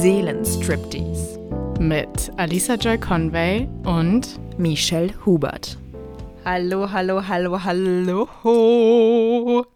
[0.00, 1.38] Seelenstriptease
[1.78, 5.76] mit Alisa Joy Conway und Michelle Hubert.
[6.46, 8.26] Hallo, hallo, hallo, hallo.
[8.42, 9.66] hallo,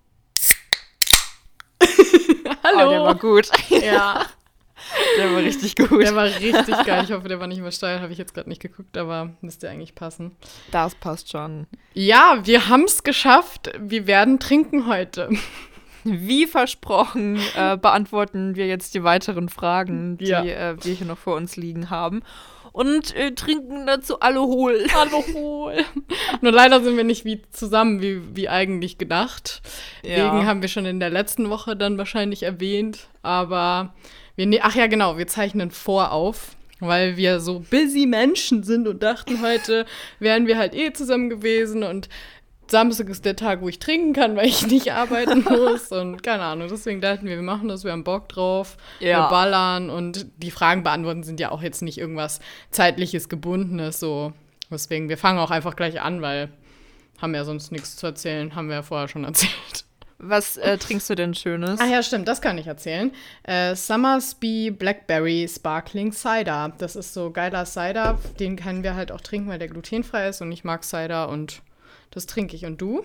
[2.87, 3.51] oh, der war gut.
[3.69, 4.25] Ja.
[5.17, 6.03] Der war richtig gut.
[6.03, 7.05] Der war richtig geil.
[7.05, 8.01] Ich hoffe, der war nicht immer steil.
[8.01, 10.37] Habe ich jetzt gerade nicht geguckt, aber müsste eigentlich passen.
[10.71, 11.67] Das passt schon.
[11.95, 13.71] Ja, wir haben es geschafft.
[13.79, 15.31] Wir werden trinken heute.
[16.05, 20.45] Wie versprochen äh, beantworten wir jetzt die weiteren Fragen, die ja.
[20.45, 22.23] äh, wir hier noch vor uns liegen haben.
[22.71, 24.87] Und äh, trinken dazu Alkohol.
[24.95, 25.79] Alkohol.
[26.43, 29.63] Nur leider sind wir nicht wie zusammen, wie, wie eigentlich gedacht.
[30.05, 30.17] Ja.
[30.17, 33.09] Wegen haben wir schon in der letzten Woche dann wahrscheinlich erwähnt.
[33.23, 33.95] Aber
[34.37, 39.03] wir, ne ach ja, genau, wir zeichnen vorauf weil wir so busy Menschen sind und
[39.03, 39.87] dachten, heute
[40.19, 42.09] wären wir halt eh zusammen gewesen und
[42.69, 46.43] Samstag ist der Tag, wo ich trinken kann, weil ich nicht arbeiten muss und keine
[46.43, 46.69] Ahnung.
[46.69, 49.25] Deswegen dachten wir, wir machen das, wir haben Bock drauf, ja.
[49.25, 54.33] wir ballern und die Fragen beantworten sind ja auch jetzt nicht irgendwas zeitliches, gebundenes, so.
[54.69, 56.51] Deswegen, wir fangen auch einfach gleich an, weil
[57.23, 59.86] haben ja sonst nichts zu erzählen, haben wir ja vorher schon erzählt.
[60.19, 61.79] Was äh, trinkst du denn Schönes?
[61.81, 63.13] Ah ja, stimmt, das kann ich erzählen.
[63.43, 66.73] Äh, Summersby Blackberry Sparkling Cider.
[66.79, 70.41] Das ist so geiler Cider, den können wir halt auch trinken, weil der glutenfrei ist
[70.41, 71.61] und ich mag Cider und
[72.11, 72.65] das trinke ich.
[72.65, 73.05] Und du?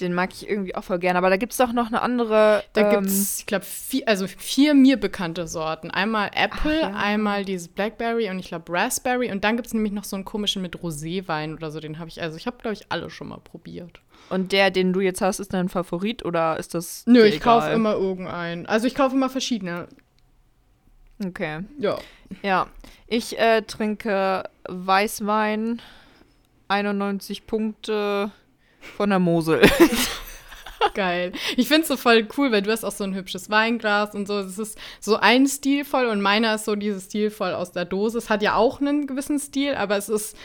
[0.00, 1.18] Den mag ich irgendwie auch voll gerne.
[1.18, 2.62] Aber da gibt es doch noch eine andere.
[2.72, 5.90] Da ähm, gibt es, ich glaube, vier, also vier mir bekannte Sorten.
[5.90, 6.96] Einmal Apple, Ach, ja.
[6.96, 9.30] einmal dieses Blackberry und ich glaube Raspberry.
[9.32, 11.80] Und dann gibt es nämlich noch so einen komischen mit Roséwein oder so.
[11.80, 14.00] Den habe ich, also ich habe, glaube ich, alle schon mal probiert.
[14.30, 17.04] Und der, den du jetzt hast, ist dein Favorit oder ist das.
[17.06, 18.66] Nö, ich kaufe immer irgendeinen.
[18.66, 19.88] Also ich kaufe immer verschiedene.
[21.24, 21.60] Okay.
[21.78, 21.98] Ja.
[22.42, 22.66] Ja.
[23.06, 25.80] Ich äh, trinke Weißwein
[26.68, 28.30] 91 Punkte
[28.96, 29.62] von der Mosel.
[30.94, 31.32] Geil.
[31.56, 34.28] Ich finde es so voll cool, weil du hast auch so ein hübsches Weinglas und
[34.28, 34.38] so.
[34.38, 38.18] Es ist so ein stilvoll und meiner ist so dieses stilvoll aus der Dose.
[38.18, 40.36] Es hat ja auch einen gewissen Stil, aber es ist,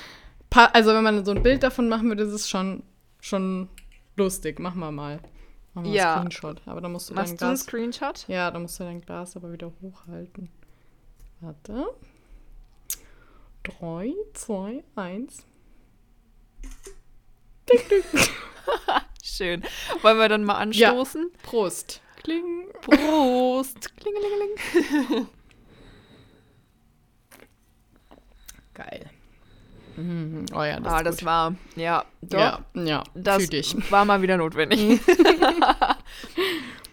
[0.51, 2.83] also wenn man so ein Bild davon machen würde, ist es schon,
[3.23, 3.69] schon
[4.16, 4.59] lustig.
[4.59, 5.19] Machen wir mal.
[5.73, 6.16] Machen wir ja.
[6.16, 6.61] einen Screenshot.
[6.67, 7.66] Aber da musst du Machst dein Glas.
[7.66, 8.28] Du einen Screenshot?
[8.28, 10.50] Ja, da musst du dein Glas aber wieder hochhalten.
[11.39, 11.88] Warte.
[13.63, 15.45] 3, 2, 1.
[19.23, 19.63] Schön.
[20.01, 21.31] Wollen wir dann mal anstoßen?
[21.31, 21.39] Ja.
[21.44, 22.01] Prost.
[22.17, 22.67] Kling.
[22.81, 23.97] Prost.
[23.97, 25.28] Klingelingeling.
[28.73, 29.12] Geil.
[29.95, 30.45] Mhm.
[30.53, 32.39] Oh ja, das, ah, das war, ja, doch.
[32.39, 33.49] Ja, ja das
[33.89, 35.01] war mal wieder notwendig.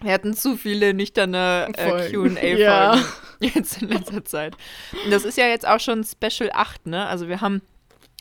[0.03, 2.99] Wir hatten zu viele nüchterne äh, QA-Folgen ja.
[3.41, 4.57] jetzt in letzter Zeit.
[5.05, 7.07] Und das ist ja jetzt auch schon Special 8, ne?
[7.07, 7.61] Also wir haben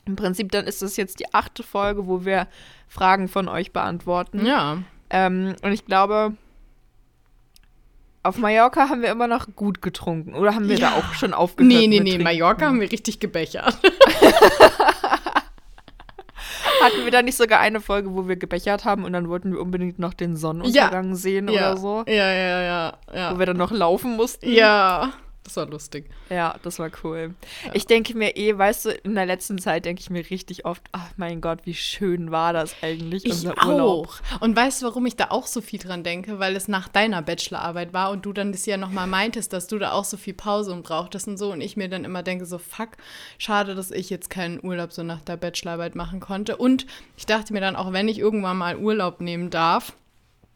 [0.04, 2.48] im Prinzip dann ist das jetzt die achte Folge, wo wir
[2.88, 4.44] Fragen von euch beantworten.
[4.44, 4.82] Ja.
[5.08, 6.34] Ähm, und ich glaube,
[8.22, 10.34] auf Mallorca haben wir immer noch gut getrunken.
[10.34, 10.90] Oder haben wir ja.
[10.90, 11.72] da auch schon aufgehört?
[11.72, 12.10] Nee, nee, nee.
[12.10, 12.24] Trinken?
[12.24, 13.78] Mallorca haben wir richtig gebechert.
[16.82, 19.60] Hatten wir da nicht sogar eine Folge, wo wir gebechert haben und dann wollten wir
[19.60, 21.14] unbedingt noch den Sonnenuntergang ja.
[21.14, 21.72] sehen ja.
[21.72, 22.04] oder so?
[22.06, 23.34] Ja, ja, ja, ja.
[23.34, 24.50] Wo wir dann noch laufen mussten?
[24.50, 25.12] Ja.
[25.44, 26.10] Das war lustig.
[26.28, 27.34] Ja, das war cool.
[27.64, 27.74] Ja.
[27.74, 30.82] Ich denke mir eh, weißt du, in der letzten Zeit denke ich mir richtig oft,
[30.92, 34.08] ach mein Gott, wie schön war das eigentlich, ich unser Urlaub.
[34.08, 34.40] Auch.
[34.40, 36.38] Und weißt du, warum ich da auch so viel dran denke?
[36.38, 39.78] Weil es nach deiner Bachelorarbeit war und du dann das ja nochmal meintest, dass du
[39.78, 41.52] da auch so viel Pause und brauchtest und so.
[41.52, 42.90] Und ich mir dann immer denke, so fuck,
[43.38, 46.58] schade, dass ich jetzt keinen Urlaub so nach der Bachelorarbeit machen konnte.
[46.58, 46.86] Und
[47.16, 49.94] ich dachte mir dann auch, wenn ich irgendwann mal Urlaub nehmen darf,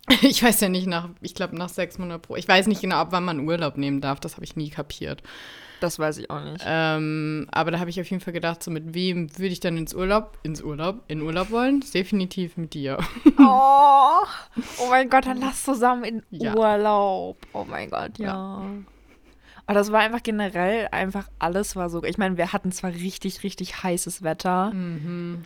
[0.23, 2.37] Ich weiß ja nicht nach, ich glaube nach sechs Monaten pro.
[2.37, 4.21] Ich weiß nicht genau, ab wann man Urlaub nehmen darf.
[4.21, 5.23] Das habe ich nie kapiert.
[5.81, 6.65] Das weiß ich auch nicht.
[6.67, 9.77] Ähm, aber da habe ich auf jeden Fall gedacht, so mit wem würde ich dann
[9.77, 11.85] ins Urlaub, ins Urlaub, in Urlaub wollen?
[11.93, 12.99] Definitiv mit dir.
[13.39, 14.23] Oh,
[14.79, 16.55] oh mein Gott, dann lass zusammen in ja.
[16.55, 17.37] Urlaub.
[17.53, 18.27] Oh mein Gott, ja.
[18.27, 18.63] ja.
[19.67, 22.03] Aber das war einfach generell einfach alles war so.
[22.05, 25.45] Ich meine, wir hatten zwar richtig, richtig heißes Wetter, mhm.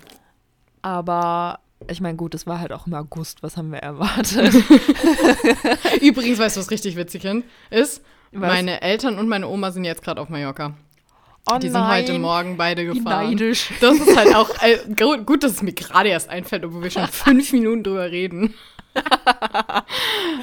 [0.83, 3.43] aber ich meine, gut, es war halt auch im August.
[3.43, 4.55] Was haben wir erwartet?
[6.01, 7.25] Übrigens, weißt du, was richtig witzig
[7.71, 8.03] ist?
[8.33, 8.41] Was?
[8.41, 10.75] Meine Eltern und meine Oma sind jetzt gerade auf Mallorca.
[11.51, 12.03] Oh die sind nein.
[12.03, 13.31] heute Morgen beide gefahren.
[13.31, 13.71] Neidisch.
[13.81, 14.79] Das ist halt auch äh,
[15.25, 18.55] gut, dass es mir gerade erst einfällt, obwohl wir schon fünf Minuten drüber reden.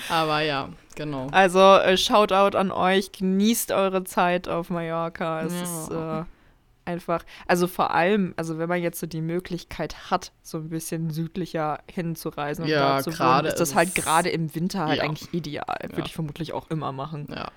[0.10, 1.28] Aber ja, genau.
[1.32, 5.44] Also äh, Shoutout an euch, genießt eure Zeit auf Mallorca.
[5.44, 5.62] Es ja.
[5.62, 6.35] ist äh,
[6.86, 11.10] einfach, also vor allem, also wenn man jetzt so die Möglichkeit hat, so ein bisschen
[11.10, 15.04] südlicher hinzureisen und ja, dort zu wohnen, ist das halt gerade im Winter halt ja.
[15.04, 15.78] eigentlich ideal.
[15.82, 16.06] Würde ja.
[16.06, 17.28] ich vermutlich auch immer machen.
[17.30, 17.52] Ja.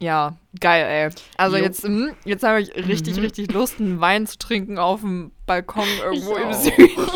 [0.00, 1.10] Ja, geil, ey.
[1.36, 3.22] Also jetzt, hm, jetzt habe ich richtig, mhm.
[3.22, 6.88] richtig Lust, einen Wein zu trinken auf dem Balkon irgendwo im Süden.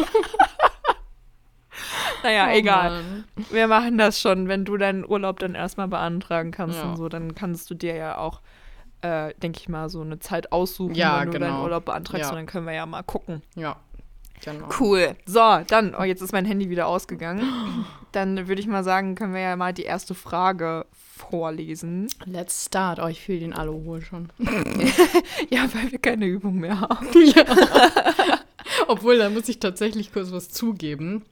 [2.24, 2.90] naja, oh, egal.
[2.90, 3.24] Mann.
[3.50, 4.48] Wir machen das schon.
[4.48, 8.18] Wenn du deinen Urlaub dann erstmal beantragen kannst und so, dann kannst du dir ja
[8.18, 8.40] auch,
[9.02, 11.46] äh, denke ich mal, so eine Zeit aussuchen, ja, wenn du genau.
[11.46, 12.24] deinen Urlaub beantragst.
[12.24, 12.30] Ja.
[12.30, 13.42] Und dann können wir ja mal gucken.
[13.54, 13.76] Ja.
[14.44, 14.68] Genau.
[14.78, 15.14] Cool.
[15.24, 17.84] So, dann, oh, jetzt ist mein Handy wieder ausgegangen.
[18.12, 22.08] Dann würde ich mal sagen, können wir ja mal die erste Frage vorlesen.
[22.26, 22.98] Let's start.
[23.00, 24.30] Oh, ich fühle den Aluhol schon.
[25.50, 27.06] ja, weil wir keine Übung mehr haben.
[27.14, 27.44] Ja.
[28.88, 31.24] Obwohl, da muss ich tatsächlich kurz was zugeben.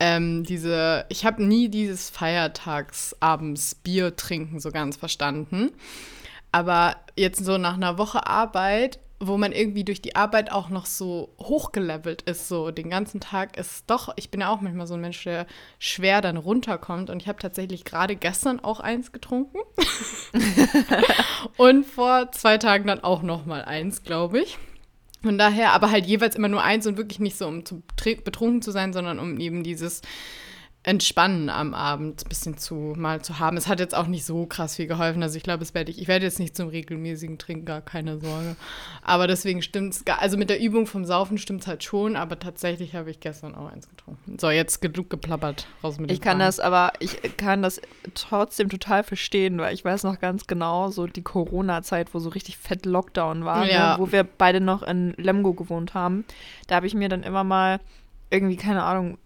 [0.00, 5.70] Ähm, diese, ich habe nie dieses Feiertagsabends Bier trinken so ganz verstanden.
[6.54, 10.86] Aber jetzt so nach einer Woche Arbeit wo man irgendwie durch die Arbeit auch noch
[10.86, 14.94] so hochgelevelt ist, so den ganzen Tag ist doch, ich bin ja auch manchmal so
[14.94, 15.46] ein Mensch, der
[15.78, 19.58] schwer dann runterkommt und ich habe tatsächlich gerade gestern auch eins getrunken
[21.56, 24.58] und vor zwei Tagen dann auch noch mal eins, glaube ich.
[25.22, 28.60] Von daher, aber halt jeweils immer nur eins und wirklich nicht so, um zu betrunken
[28.60, 30.02] zu sein, sondern um eben dieses
[30.86, 33.56] Entspannen am Abend ein bisschen zu mal zu haben.
[33.56, 35.22] Es hat jetzt auch nicht so krass viel geholfen.
[35.22, 38.54] Also ich glaube, es werde ich, ich werde jetzt nicht zum regelmäßigen Trinker, keine Sorge.
[39.02, 42.38] Aber deswegen stimmt es, also mit der Übung vom Saufen stimmt es halt schon, aber
[42.38, 44.38] tatsächlich habe ich gestern auch eins getrunken.
[44.38, 46.48] So, jetzt genug geplappert raus mit dem Ich kann Fragen.
[46.48, 47.80] das, aber ich kann das
[48.12, 52.58] trotzdem total verstehen, weil ich weiß noch ganz genau, so die Corona-Zeit, wo so richtig
[52.58, 53.96] fett Lockdown war, ne, ja.
[53.96, 56.26] ne, wo wir beide noch in Lemgo gewohnt haben.
[56.66, 57.80] Da habe ich mir dann immer mal
[58.30, 59.18] irgendwie, keine Ahnung,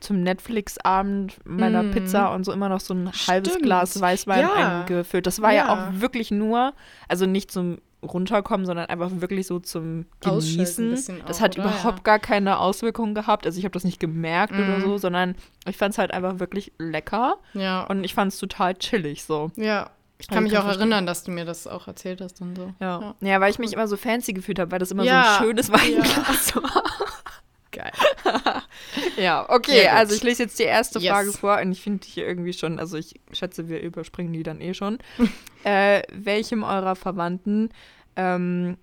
[0.00, 1.90] zum Netflix-Abend meiner mm.
[1.92, 3.28] Pizza und so immer noch so ein Stimmt.
[3.28, 4.80] halbes Glas Weißwein ja.
[4.80, 5.26] eingefüllt.
[5.26, 5.66] Das war ja.
[5.66, 5.72] ja.
[5.72, 6.72] auch wirklich nur,
[7.08, 10.92] also nicht zum runterkommen, sondern einfach wirklich so zum Genießen.
[11.26, 11.66] Das auch, hat oder?
[11.66, 12.02] überhaupt ja.
[12.02, 13.46] gar keine Auswirkungen gehabt.
[13.46, 14.58] Also ich habe das nicht gemerkt mm.
[14.58, 14.82] oder mhm.
[14.82, 15.34] so, sondern
[15.66, 17.36] ich fand es halt einfach wirklich lecker.
[17.54, 17.82] Ja.
[17.84, 19.50] Und ich fand es total chillig so.
[19.56, 19.90] Ja.
[20.18, 22.74] Ich kann mich auch erinnern, dass du mir das auch erzählt hast und so.
[22.78, 23.14] Ja, ja.
[23.20, 25.72] ja weil ich mich immer so fancy gefühlt habe, weil das immer so ein schönes
[25.72, 26.82] Weinglas war.
[27.72, 27.92] Geil.
[29.16, 31.12] ja, okay, also ich lese jetzt die erste yes.
[31.12, 34.60] Frage vor und ich finde hier irgendwie schon, also ich schätze, wir überspringen die dann
[34.60, 34.98] eh schon.
[35.64, 37.70] äh, welchem eurer Verwandten
[38.16, 38.76] ähm,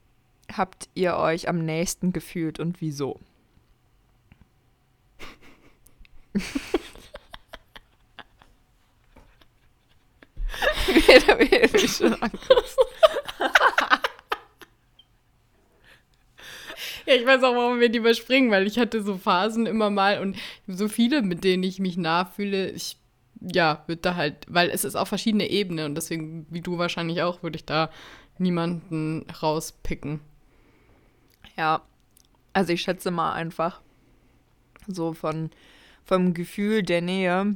[0.55, 3.19] habt ihr euch am nächsten gefühlt und wieso?
[10.87, 12.49] Wieder, wieder, wie schon Angst.
[17.07, 20.19] Ja, ich weiß auch, warum wir die überspringen, weil ich hatte so Phasen immer mal
[20.19, 20.35] und
[20.67, 22.69] so viele, mit denen ich mich nah fühle.
[22.71, 22.97] Ich,
[23.39, 27.21] ja, würde da halt, weil es ist auf verschiedene Ebenen und deswegen, wie du wahrscheinlich
[27.21, 27.89] auch, würde ich da
[28.37, 30.19] niemanden rauspicken.
[31.55, 31.81] Ja,
[32.51, 33.81] also ich schätze mal einfach
[34.85, 35.49] so von
[36.03, 37.55] vom Gefühl der Nähe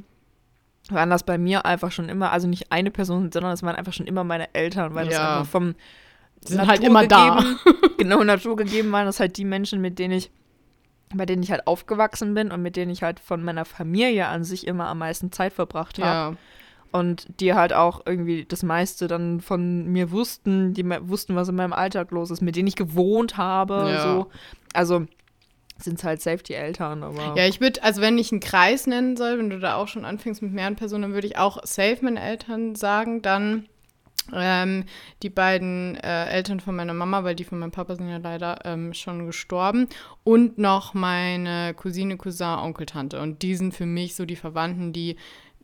[0.88, 3.92] waren das bei mir einfach schon immer, also nicht eine Person, sondern es waren einfach
[3.92, 5.10] schon immer meine Eltern, weil ja.
[5.10, 5.74] das einfach vom
[6.48, 7.44] die sind halt immer da.
[7.98, 10.30] genau, Natur gegeben waren das halt die Menschen, mit denen ich,
[11.14, 14.44] bei denen ich halt aufgewachsen bin und mit denen ich halt von meiner Familie an
[14.44, 16.34] sich immer am meisten Zeit verbracht habe.
[16.34, 16.40] Ja.
[16.90, 21.54] Und die halt auch irgendwie das meiste dann von mir wussten, die wussten, was in
[21.54, 23.90] meinem Alltag los ist, mit denen ich gewohnt habe.
[23.90, 24.02] Ja.
[24.02, 24.26] So.
[24.74, 25.06] Also
[25.78, 27.34] sind es halt Safety-Eltern, aber.
[27.36, 30.04] Ja, ich würde, also wenn ich einen Kreis nennen soll, wenn du da auch schon
[30.04, 33.22] anfängst mit mehreren Personen, dann würde ich auch safe meine Eltern sagen.
[33.22, 33.66] Dann
[34.32, 34.84] ähm,
[35.22, 38.64] die beiden äh, Eltern von meiner Mama, weil die von meinem Papa sind ja leider
[38.64, 39.88] ähm, schon gestorben.
[40.24, 43.20] Und noch meine Cousine, Cousin, Onkel, Tante.
[43.20, 45.16] Und die sind für mich so die Verwandten, die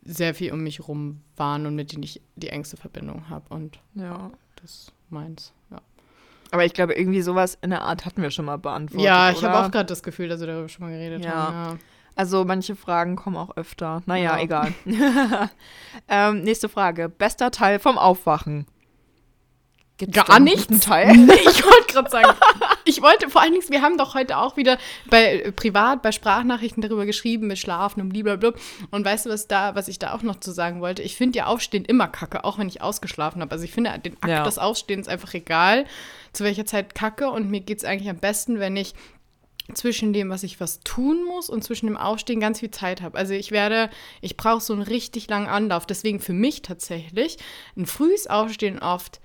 [0.03, 3.53] sehr viel um mich rum waren und mit denen ich die engste Verbindung habe.
[3.53, 5.81] Und ja, das meins, ja.
[6.51, 9.05] Aber ich glaube, irgendwie sowas in der Art hatten wir schon mal beantwortet.
[9.05, 11.31] Ja, ich habe auch gerade das Gefühl, dass wir darüber schon mal geredet ja.
[11.31, 11.55] haben.
[11.55, 11.77] Ja.
[12.19, 14.03] Also manche Fragen kommen auch öfter.
[14.05, 14.43] Naja, ja.
[14.43, 14.73] egal.
[16.09, 17.07] ähm, nächste Frage.
[17.07, 18.65] Bester Teil vom Aufwachen.
[19.97, 20.81] Gibt's Gar nichts?
[20.81, 21.15] Teil?
[21.17, 22.37] Nee, ich wollte gerade sagen,
[22.83, 24.77] ich wollte vor allen Dingen, wir haben doch heute auch wieder
[25.09, 28.51] bei äh, privat, bei Sprachnachrichten darüber geschrieben, mit Schlafen und blablabla.
[28.91, 31.01] Und weißt du, was da, was ich da auch noch zu sagen wollte?
[31.01, 33.53] Ich finde ja Aufstehen immer kacke, auch wenn ich ausgeschlafen habe.
[33.53, 34.43] Also ich finde den Akt ja.
[34.43, 35.85] des Aufstehens einfach egal,
[36.33, 37.29] zu welcher Zeit kacke.
[37.29, 38.93] Und mir geht es eigentlich am besten, wenn ich
[39.75, 43.17] zwischen dem, was ich was tun muss und zwischen dem Aufstehen ganz viel Zeit habe.
[43.17, 43.89] Also ich werde,
[44.21, 45.85] ich brauche so einen richtig langen Anlauf.
[45.85, 47.37] Deswegen für mich tatsächlich
[47.75, 49.19] ein frühes Aufstehen oft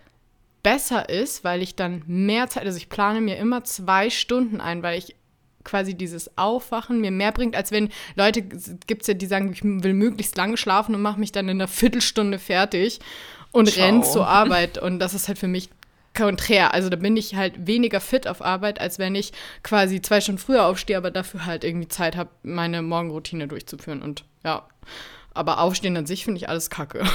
[0.63, 4.83] besser ist, weil ich dann mehr Zeit, also ich plane mir immer zwei Stunden ein,
[4.83, 5.15] weil ich
[5.63, 9.65] quasi dieses Aufwachen mir mehr bringt, als wenn Leute, gibt es ja, die sagen, ich
[9.65, 13.01] will möglichst lange schlafen und mache mich dann in einer Viertelstunde fertig
[13.51, 14.79] und renne zur Arbeit.
[14.79, 15.71] Und das ist halt für mich
[16.15, 16.73] konträr.
[16.75, 20.41] Also da bin ich halt weniger fit auf Arbeit, als wenn ich quasi zwei Stunden
[20.41, 24.03] früher aufstehe, aber dafür halt irgendwie Zeit habe, meine Morgenroutine durchzuführen.
[24.03, 24.67] Und ja,
[25.35, 27.05] aber Aufstehen an sich finde ich alles kacke.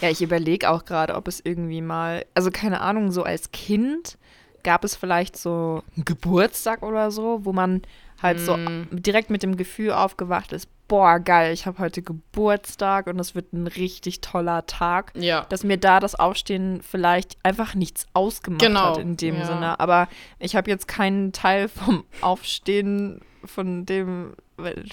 [0.00, 4.18] Ja, ich überlege auch gerade, ob es irgendwie mal, also keine Ahnung, so als Kind
[4.62, 7.82] gab es vielleicht so einen Geburtstag oder so, wo man
[8.22, 8.44] halt mm.
[8.44, 8.58] so
[8.90, 13.52] direkt mit dem Gefühl aufgewacht ist, boah, geil, ich habe heute Geburtstag und es wird
[13.52, 15.10] ein richtig toller Tag.
[15.16, 15.44] Ja.
[15.48, 18.90] Dass mir da das Aufstehen vielleicht einfach nichts ausgemacht genau.
[18.90, 19.44] hat in dem ja.
[19.44, 19.80] Sinne.
[19.80, 20.06] Aber
[20.38, 24.34] ich habe jetzt keinen Teil vom Aufstehen von dem,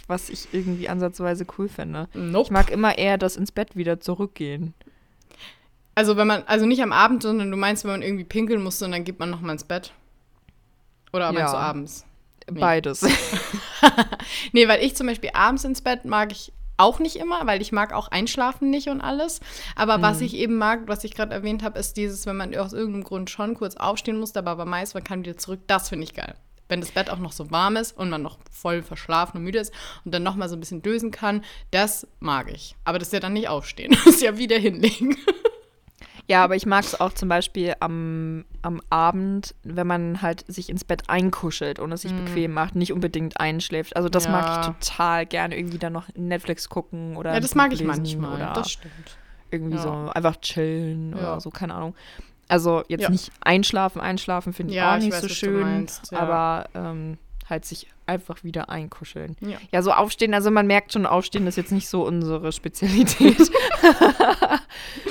[0.08, 2.08] was ich irgendwie ansatzweise cool finde.
[2.16, 2.46] Nope.
[2.46, 4.74] Ich mag immer eher das ins Bett wieder zurückgehen.
[5.94, 8.86] Also wenn man, also nicht am Abend, sondern du meinst, wenn man irgendwie pinkeln musste
[8.86, 9.94] und dann geht man nochmal ins Bett?
[11.14, 11.32] Oder ja.
[11.32, 12.06] meinst abends?
[12.50, 12.60] Nee.
[12.60, 13.02] Beides.
[14.52, 17.72] nee, weil ich zum Beispiel abends ins Bett mag ich auch nicht immer, weil ich
[17.72, 19.40] mag auch einschlafen nicht und alles.
[19.76, 20.02] Aber mhm.
[20.02, 23.04] was ich eben mag, was ich gerade erwähnt habe, ist dieses, wenn man aus irgendeinem
[23.04, 26.14] Grund schon kurz aufstehen muss, aber bei meist man kann wieder zurück, das finde ich
[26.14, 26.36] geil.
[26.68, 29.60] Wenn das Bett auch noch so warm ist und man noch voll verschlafen und müde
[29.60, 29.74] ist
[30.06, 32.76] und dann noch mal so ein bisschen dösen kann, das mag ich.
[32.86, 35.18] Aber das ist ja dann nicht aufstehen, das ist ja wieder hinlegen.
[36.32, 40.70] Ja, aber ich mag es auch zum Beispiel am, am Abend, wenn man halt sich
[40.70, 42.24] ins Bett einkuschelt und es sich mm.
[42.24, 43.98] bequem macht, nicht unbedingt einschläft.
[43.98, 44.32] Also das ja.
[44.32, 47.34] mag ich total gerne, irgendwie dann noch Netflix gucken oder.
[47.34, 49.18] Ja, das mag ich manchmal, oder das stimmt.
[49.50, 49.82] Irgendwie ja.
[49.82, 51.18] so einfach chillen ja.
[51.18, 51.96] oder so, keine Ahnung.
[52.48, 56.70] Also jetzt nicht einschlafen, einschlafen finde ich auch nicht ich weiß, so schön, meinst, aber
[56.74, 57.18] ähm,
[57.52, 59.38] halt sich einfach wieder einkuscheln.
[59.42, 59.58] Ja.
[59.72, 63.38] ja, so aufstehen, also man merkt schon, aufstehen ist jetzt nicht so unsere Spezialität.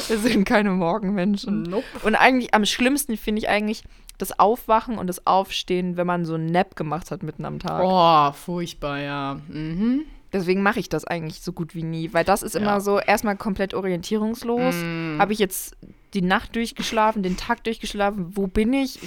[0.09, 1.63] Wir sind keine Morgenmenschen.
[1.63, 1.85] Nope.
[2.03, 3.85] Und eigentlich am schlimmsten finde ich eigentlich
[4.19, 7.83] das Aufwachen und das Aufstehen, wenn man so einen Nap gemacht hat mitten am Tag.
[7.85, 9.41] Oh, furchtbar, ja.
[9.49, 10.05] Mhm.
[10.33, 12.61] Deswegen mache ich das eigentlich so gut wie nie, weil das ist ja.
[12.61, 14.77] immer so erstmal komplett orientierungslos.
[14.77, 15.19] Mm.
[15.19, 15.77] Habe ich jetzt
[16.15, 18.99] die Nacht durchgeschlafen, den Tag durchgeschlafen, wo bin ich,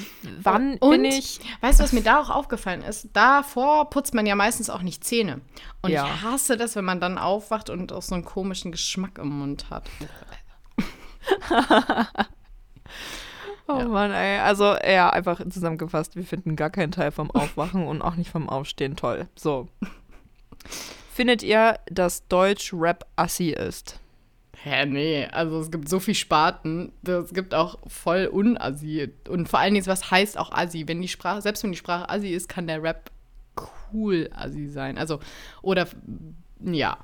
[0.42, 1.40] wann und, bin ich?
[1.62, 3.10] Weißt du, was mir da auch aufgefallen ist?
[3.14, 5.42] Davor putzt man ja meistens auch nicht Zähne.
[5.82, 6.06] Und ja.
[6.06, 9.70] ich hasse das, wenn man dann aufwacht und auch so einen komischen Geschmack im Mund
[9.70, 9.90] hat.
[13.68, 13.88] oh ja.
[13.88, 14.40] Mann, ey.
[14.40, 18.50] Also, ja, einfach zusammengefasst, wir finden gar keinen Teil vom Aufwachen und auch nicht vom
[18.50, 19.28] Aufstehen toll.
[19.36, 19.68] So.
[21.14, 24.00] Findet ihr, dass Deutsch Rap assi ist?
[24.64, 25.26] Hä, nee.
[25.26, 26.94] Also es gibt so viel Sparten.
[27.06, 29.12] Es gibt auch voll unassi.
[29.28, 30.88] Und vor allen Dingen, was heißt auch assi?
[30.88, 33.12] Wenn die Sprache, selbst wenn die Sprache assi ist, kann der Rap
[33.92, 34.98] cool assi sein.
[34.98, 35.20] Also,
[35.62, 35.86] oder,
[36.62, 36.98] ja.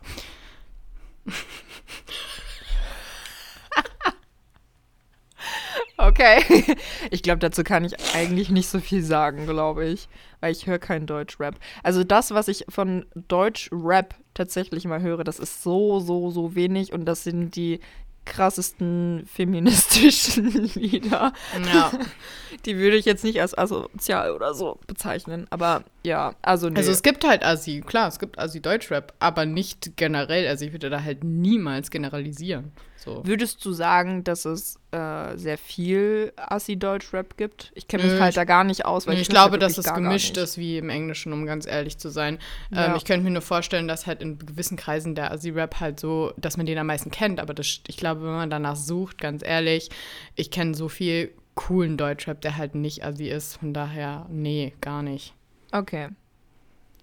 [5.99, 6.43] Okay.
[7.11, 10.07] Ich glaube, dazu kann ich eigentlich nicht so viel sagen, glaube ich.
[10.39, 11.55] Weil ich höre keinen Deutsch-Rap.
[11.83, 16.93] Also das, was ich von Deutsch-Rap tatsächlich mal höre, das ist so, so, so wenig.
[16.93, 17.79] Und das sind die
[18.25, 21.33] krassesten feministischen Lieder.
[21.73, 21.91] Ja.
[22.65, 25.47] Die würde ich jetzt nicht als asozial oder so bezeichnen.
[25.49, 26.77] Aber ja, also nee.
[26.77, 30.47] Also es gibt halt Assi, klar, es gibt Assi-Deutschrap, aber nicht generell.
[30.47, 32.71] Also ich würde da halt niemals generalisieren.
[32.99, 33.25] So.
[33.25, 37.71] Würdest du sagen, dass es äh, sehr viel Assi-Deutsch-Rap gibt?
[37.73, 39.07] Ich kenne mich Nö, halt da gar nicht aus.
[39.07, 42.09] Weil ich, ich glaube, dass es gemischt ist wie im Englischen, um ganz ehrlich zu
[42.09, 42.39] sein.
[42.71, 42.85] Ähm, ja.
[42.87, 46.33] Ähm, ich könnte mir nur vorstellen, dass halt in gewissen Kreisen der Assi-Rap halt so,
[46.35, 47.39] dass man den am meisten kennt.
[47.39, 49.89] Aber das, ich glaube, wenn man danach sucht, ganz ehrlich,
[50.35, 53.57] ich kenne so viel coolen Deutschrap, der halt nicht Assi ist.
[53.57, 55.33] Von daher, nee, gar nicht.
[55.71, 56.09] Okay.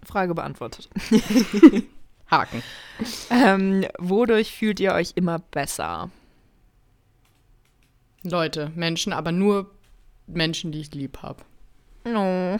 [0.03, 0.89] Frage beantwortet.
[2.29, 2.63] Haken.
[3.29, 6.09] Ähm, wodurch fühlt ihr euch immer besser?
[8.23, 9.71] Leute, Menschen, aber nur
[10.27, 11.43] Menschen, die ich lieb habe.
[12.03, 12.59] No.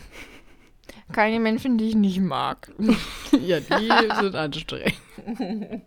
[1.12, 2.72] Keine Menschen, die ich nicht mag.
[3.32, 4.96] ja, die sind anstrengend.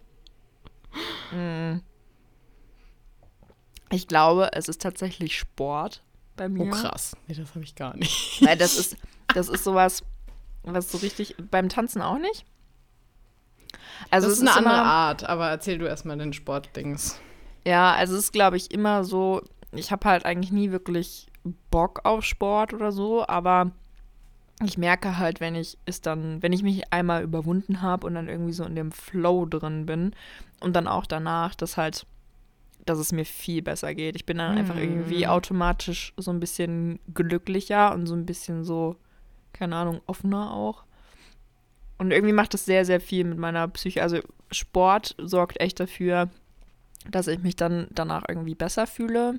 [1.33, 1.83] Mm.
[3.93, 6.03] Ich glaube, es ist tatsächlich Sport
[6.37, 6.65] bei mir.
[6.65, 7.17] Oh krass.
[7.29, 8.45] Nee, das habe ich gar nicht.
[8.45, 8.97] Weil das ist,
[9.33, 10.03] das ist sowas,
[10.65, 11.37] was so richtig.
[11.51, 12.45] Beim Tanzen auch nicht?
[14.11, 17.21] Also das ist eine ist andere immer, Art, aber erzähl du erstmal den Sportdings.
[17.65, 19.43] Ja, also es ist, glaube ich, immer so,
[19.73, 21.27] ich habe halt eigentlich nie wirklich
[21.71, 23.73] Bock auf Sport oder so, aber
[24.63, 28.29] ich merke halt, wenn ich es dann, wenn ich mich einmal überwunden habe und dann
[28.29, 30.13] irgendwie so in dem Flow drin bin
[30.61, 32.07] und dann auch danach, dass halt,
[32.85, 34.17] dass es mir viel besser geht.
[34.17, 34.59] Ich bin dann mm.
[34.59, 35.31] einfach irgendwie mhm.
[35.31, 38.97] automatisch so ein bisschen glücklicher und so ein bisschen so,
[39.53, 40.85] keine Ahnung, offener auch.
[42.01, 44.03] Und irgendwie macht das sehr, sehr viel mit meiner Psyche.
[44.03, 46.31] Also Sport sorgt echt dafür,
[47.11, 49.39] dass ich mich dann danach irgendwie besser fühle.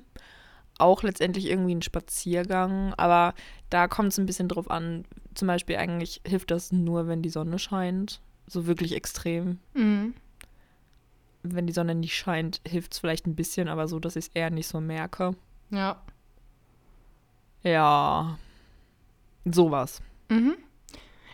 [0.78, 2.94] Auch letztendlich irgendwie ein Spaziergang.
[2.94, 3.34] Aber
[3.68, 5.04] da kommt es ein bisschen drauf an.
[5.34, 8.20] Zum Beispiel eigentlich hilft das nur, wenn die Sonne scheint.
[8.46, 9.58] So wirklich extrem.
[9.74, 10.14] Mhm.
[11.42, 14.34] Wenn die Sonne nicht scheint, hilft es vielleicht ein bisschen, aber so, dass ich es
[14.34, 15.34] eher nicht so merke.
[15.70, 16.00] Ja.
[17.64, 18.38] Ja.
[19.44, 20.00] Sowas.
[20.28, 20.54] Mhm.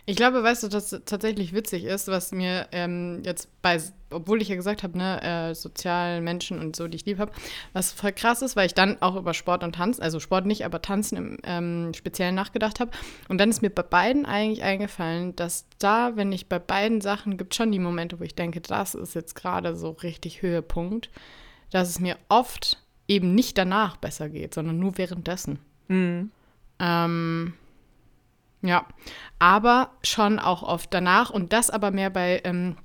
[0.09, 4.47] Ich glaube, weißt du, dass tatsächlich witzig ist, was mir ähm, jetzt bei, obwohl ich
[4.47, 7.31] ja gesagt habe, ne, äh, sozialen Menschen und so, die ich lieb habe,
[7.73, 10.65] was voll krass ist, weil ich dann auch über Sport und Tanzen, also Sport nicht,
[10.65, 12.89] aber Tanzen im ähm, Speziellen nachgedacht habe.
[13.27, 17.37] Und dann ist mir bei beiden eigentlich eingefallen, dass da, wenn ich bei beiden Sachen,
[17.37, 21.11] gibt schon die Momente, wo ich denke, das ist jetzt gerade so richtig Höhepunkt,
[21.69, 25.59] dass es mir oft eben nicht danach besser geht, sondern nur währenddessen.
[25.87, 26.31] Mhm.
[26.79, 27.53] Ähm,
[28.61, 28.85] ja,
[29.39, 32.75] aber schon auch oft danach und das aber mehr bei, ähm,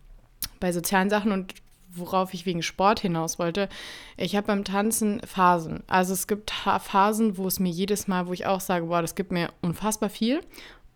[0.61, 1.55] bei sozialen Sachen und
[1.97, 3.69] worauf ich wegen Sport hinaus wollte.
[4.17, 5.83] Ich habe beim Tanzen Phasen.
[5.87, 9.15] Also es gibt Phasen, wo es mir jedes Mal, wo ich auch sage, boah, das
[9.15, 10.41] gibt mir unfassbar viel.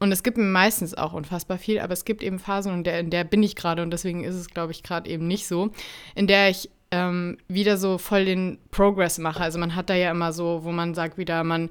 [0.01, 3.01] Und es gibt mir meistens auch unfassbar viel, aber es gibt eben Phasen, in der,
[3.01, 5.71] in der bin ich gerade und deswegen ist es, glaube ich, gerade eben nicht so,
[6.15, 9.43] in der ich ähm, wieder so voll den Progress mache.
[9.43, 11.69] Also man hat da ja immer so, wo man sagt wieder, man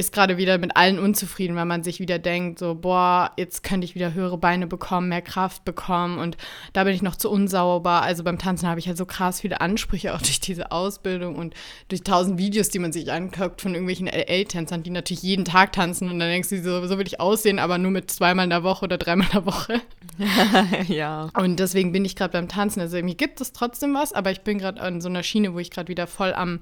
[0.00, 3.84] ist gerade wieder mit allen unzufrieden, weil man sich wieder denkt, so, boah, jetzt könnte
[3.84, 6.36] ich wieder höhere Beine bekommen, mehr Kraft bekommen und
[6.72, 8.02] da bin ich noch zu unsauber.
[8.02, 11.54] Also beim Tanzen habe ich halt so krass viele Ansprüche, auch durch diese Ausbildung und
[11.88, 16.10] durch tausend Videos, die man sich anguckt von irgendwelchen LA-Tänzern, die natürlich jeden Tag tanzen
[16.10, 18.64] und dann denkst du, so, so will ich aussehen, aber nur mit zweimal in der
[18.64, 19.80] Woche oder dreimal in der Woche.
[20.88, 21.28] ja.
[21.38, 22.80] Und deswegen bin ich gerade beim Tanzen.
[22.80, 25.58] Also mir gibt es trotzdem was, aber ich bin gerade an so einer Schiene, wo
[25.58, 26.60] ich gerade wieder voll am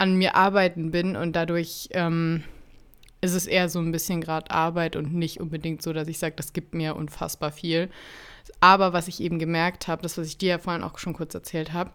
[0.00, 2.42] an mir arbeiten bin und dadurch ähm,
[3.20, 6.34] ist es eher so ein bisschen gerade Arbeit und nicht unbedingt so, dass ich sage,
[6.36, 7.90] das gibt mir unfassbar viel.
[8.60, 11.34] Aber was ich eben gemerkt habe, das, was ich dir ja vorhin auch schon kurz
[11.34, 11.90] erzählt habe,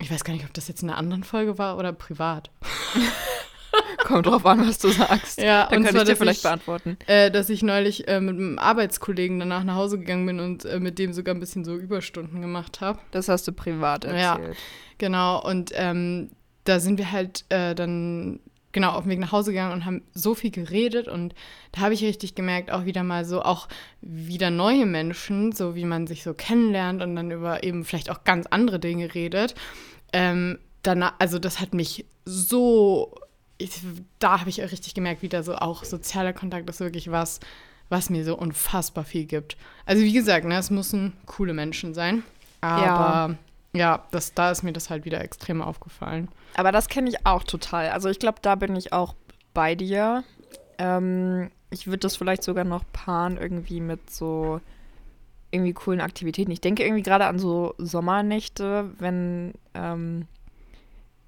[0.00, 2.50] ich weiß gar nicht, ob das jetzt in einer anderen Folge war oder privat.
[3.98, 5.40] Kommt drauf an, was du sagst.
[5.40, 6.96] Ja, Dann kann ich dir vielleicht ich, beantworten.
[7.06, 10.80] Äh, dass ich neulich äh, mit einem Arbeitskollegen danach nach Hause gegangen bin und äh,
[10.80, 12.98] mit dem sogar ein bisschen so Überstunden gemacht habe.
[13.10, 14.22] Das hast du privat erzählt.
[14.22, 14.56] Ja,
[14.98, 15.44] genau.
[15.44, 16.30] Und ähm,
[16.64, 18.40] da sind wir halt äh, dann
[18.78, 21.34] genau auf dem Weg nach Hause gegangen und haben so viel geredet und
[21.72, 23.66] da habe ich richtig gemerkt, auch wieder mal so, auch
[24.00, 28.22] wieder neue Menschen, so wie man sich so kennenlernt und dann über eben vielleicht auch
[28.22, 29.56] ganz andere Dinge redet.
[30.12, 33.16] Ähm, danach, also das hat mich so,
[33.58, 33.80] ich,
[34.20, 37.40] da habe ich richtig gemerkt, wieder so auch sozialer Kontakt ist wirklich was,
[37.88, 39.56] was mir so unfassbar viel gibt.
[39.86, 42.22] Also wie gesagt, ne, es müssen coole Menschen sein,
[42.60, 43.38] aber ja
[43.72, 46.28] ja, das, da ist mir das halt wieder extrem aufgefallen.
[46.56, 47.90] Aber das kenne ich auch total.
[47.90, 49.14] Also ich glaube, da bin ich auch
[49.54, 50.24] bei dir.
[50.78, 54.60] Ähm, ich würde das vielleicht sogar noch paaren irgendwie mit so
[55.50, 56.50] irgendwie coolen Aktivitäten.
[56.50, 60.26] Ich denke irgendwie gerade an so Sommernächte, wenn ähm,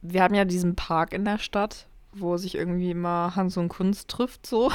[0.03, 4.09] wir haben ja diesen Park in der Stadt, wo sich irgendwie immer Hans und Kunst
[4.09, 4.71] trifft, so.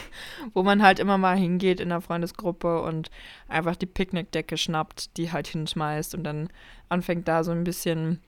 [0.54, 3.10] wo man halt immer mal hingeht in der Freundesgruppe und
[3.48, 6.48] einfach die Picknickdecke schnappt, die halt hinschmeißt und dann
[6.88, 8.20] anfängt da so ein bisschen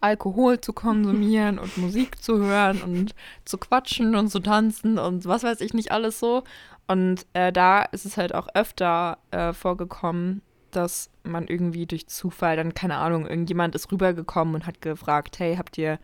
[0.00, 5.42] Alkohol zu konsumieren und Musik zu hören und zu quatschen und zu tanzen und was
[5.42, 6.42] weiß ich nicht alles so.
[6.88, 12.56] Und äh, da ist es halt auch öfter äh, vorgekommen, dass man irgendwie durch Zufall
[12.56, 15.98] dann, keine Ahnung, irgendjemand ist rübergekommen und hat gefragt, hey, habt ihr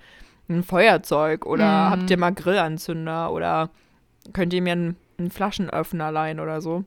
[0.48, 1.90] ein Feuerzeug oder mhm.
[1.90, 3.70] habt ihr mal Grillanzünder oder
[4.32, 6.84] könnt ihr mir einen, einen Flaschenöffner leihen oder so?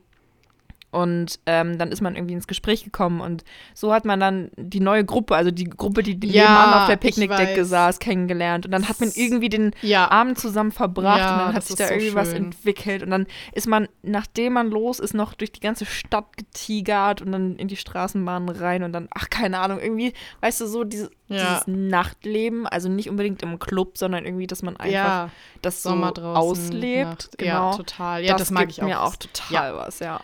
[0.90, 4.80] Und ähm, dann ist man irgendwie ins Gespräch gekommen und so hat man dann die
[4.80, 8.66] neue Gruppe, also die Gruppe, die ja, nebenan auf der Picknickdecke saß, kennengelernt.
[8.66, 10.10] Und dann hat man irgendwie den ja.
[10.10, 12.16] Abend zusammen verbracht ja, und dann hat sich da so irgendwie schön.
[12.16, 13.02] was entwickelt.
[13.04, 17.30] Und dann ist man, nachdem man los ist, noch durch die ganze Stadt getigert und
[17.32, 21.10] dann in die Straßenbahn rein und dann, ach, keine Ahnung, irgendwie, weißt du, so dieses,
[21.28, 25.30] dieses Nachtleben, also nicht unbedingt im Club, sondern irgendwie, dass man einfach
[25.62, 27.06] das so auslebt.
[27.06, 27.38] Nacht.
[27.38, 27.70] Genau.
[27.70, 28.24] Ja, total.
[28.24, 28.86] Ja, das, das mag ich auch.
[28.86, 30.20] mir auch total was, ja.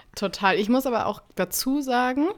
[0.57, 2.29] Total ich muss aber auch dazu sagen,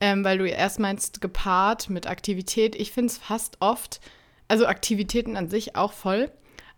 [0.00, 4.00] ähm, weil du erst meinst, gepaart mit Aktivität, ich finde es fast oft,
[4.48, 6.30] also Aktivitäten an sich auch voll,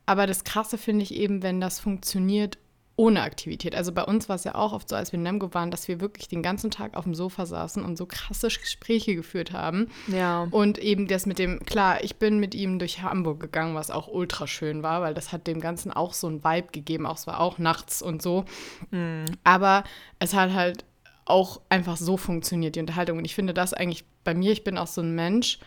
[0.07, 2.59] aber das Krasse finde ich eben, wenn das funktioniert
[2.96, 3.74] ohne Aktivität.
[3.74, 5.88] Also bei uns war es ja auch oft so, als wir in Nemgo waren, dass
[5.88, 9.88] wir wirklich den ganzen Tag auf dem Sofa saßen und so krasse Gespräche geführt haben.
[10.07, 10.46] Ja.
[10.50, 14.07] Und eben das mit dem, klar, ich bin mit ihm durch Hamburg gegangen, was auch
[14.07, 17.26] ultra schön war, weil das hat dem Ganzen auch so ein Vibe gegeben, auch es
[17.26, 18.44] war auch nachts und so.
[18.90, 19.24] Mhm.
[19.42, 19.83] Aber
[20.20, 20.85] es hat halt
[21.24, 23.18] auch einfach so funktioniert, die Unterhaltung.
[23.18, 25.59] Und ich finde das eigentlich bei mir, ich bin auch so ein Mensch,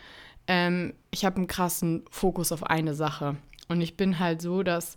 [0.47, 3.35] ähm, ich habe einen krassen Fokus auf eine Sache.
[3.67, 4.95] Und ich bin halt so, dass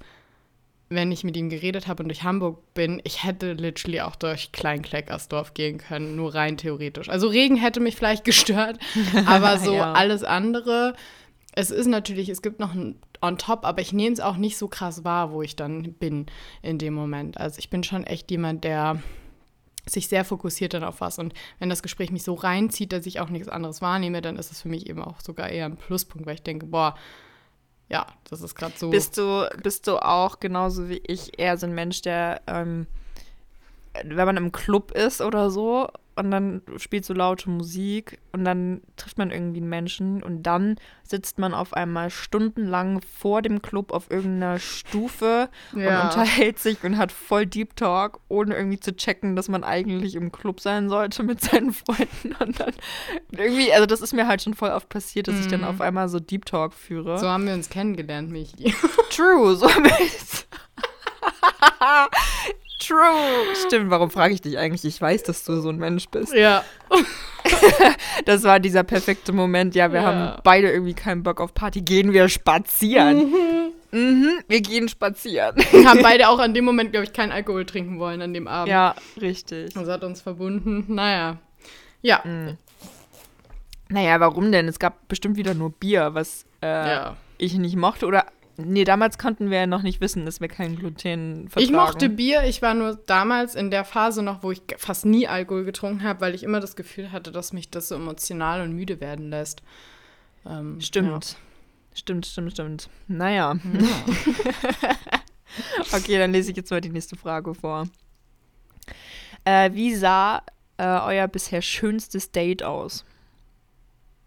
[0.92, 4.50] wenn ich mit ihm geredet habe und durch Hamburg bin, ich hätte literally auch durch
[4.50, 7.08] Kleinkleckersdorf gehen können, nur rein theoretisch.
[7.08, 8.78] Also Regen hätte mich vielleicht gestört,
[9.24, 9.92] aber so ja.
[9.92, 10.94] alles andere.
[11.52, 14.56] Es ist natürlich, es gibt noch ein on top, aber ich nehme es auch nicht
[14.56, 16.26] so krass wahr, wo ich dann bin
[16.62, 17.38] in dem Moment.
[17.38, 19.00] Also ich bin schon echt jemand, der
[19.86, 21.18] sich sehr fokussiert dann auf was.
[21.18, 24.50] Und wenn das Gespräch mich so reinzieht, dass ich auch nichts anderes wahrnehme, dann ist
[24.50, 26.96] es für mich eben auch sogar eher ein Pluspunkt, weil ich denke, boah,
[27.90, 28.90] ja, das ist gerade so.
[28.90, 32.86] Bist du, bist du auch genauso wie ich eher so ein Mensch, der ähm,
[34.04, 38.82] wenn man im Club ist oder so und dann spielt so laute Musik und dann
[38.96, 43.92] trifft man irgendwie einen Menschen und dann sitzt man auf einmal stundenlang vor dem Club
[43.92, 46.02] auf irgendeiner Stufe ja.
[46.02, 50.14] und unterhält sich und hat voll Deep Talk, ohne irgendwie zu checken, dass man eigentlich
[50.14, 52.74] im Club sein sollte mit seinen Freunden und dann
[53.30, 55.40] irgendwie, also das ist mir halt schon voll oft passiert, dass mm.
[55.40, 55.66] ich dann mhm.
[55.66, 57.18] auf einmal so Deep Talk führe.
[57.18, 58.74] So haben wir uns kennengelernt, Michi.
[59.10, 60.46] True, so haben wir es.
[62.80, 63.54] True.
[63.66, 64.84] Stimmt, warum frage ich dich eigentlich?
[64.84, 66.34] Ich weiß, dass du so ein Mensch bist.
[66.34, 66.64] Ja.
[68.24, 69.74] das war dieser perfekte Moment.
[69.74, 70.06] Ja, wir ja.
[70.06, 71.82] haben beide irgendwie keinen Bock auf Party.
[71.82, 73.30] Gehen wir spazieren.
[73.30, 73.72] Mhm.
[73.92, 75.56] Mhm, wir gehen spazieren.
[75.72, 78.46] Wir haben beide auch an dem Moment, glaube ich, keinen Alkohol trinken wollen an dem
[78.46, 78.70] Abend.
[78.70, 79.74] Ja, richtig.
[79.74, 80.84] Das hat uns verbunden.
[80.88, 81.38] Naja.
[82.00, 82.20] Ja.
[82.24, 82.56] Mhm.
[83.88, 84.68] Naja, warum denn?
[84.68, 87.16] Es gab bestimmt wieder nur Bier, was äh, ja.
[87.38, 88.06] ich nicht mochte.
[88.06, 88.26] Oder
[88.66, 91.64] Nee, damals konnten wir ja noch nicht wissen, dass wir kein Gluten vertragen.
[91.64, 92.44] Ich mochte Bier.
[92.44, 96.20] Ich war nur damals in der Phase noch, wo ich fast nie Alkohol getrunken habe,
[96.20, 99.62] weil ich immer das Gefühl hatte, dass mich das so emotional und müde werden lässt.
[100.46, 101.32] Ähm, stimmt.
[101.32, 101.36] Ja.
[101.94, 102.88] Stimmt, stimmt, stimmt.
[103.08, 103.54] Naja.
[103.54, 104.04] Ja.
[105.92, 107.88] okay, dann lese ich jetzt mal die nächste Frage vor.
[109.44, 110.42] Äh, wie sah
[110.76, 113.04] äh, euer bisher schönstes Date aus?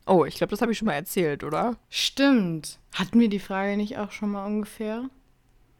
[0.05, 1.77] Oh, ich glaube, das habe ich schon mal erzählt, oder?
[1.89, 2.79] Stimmt.
[2.93, 5.09] Hatten wir die Frage nicht auch schon mal ungefähr?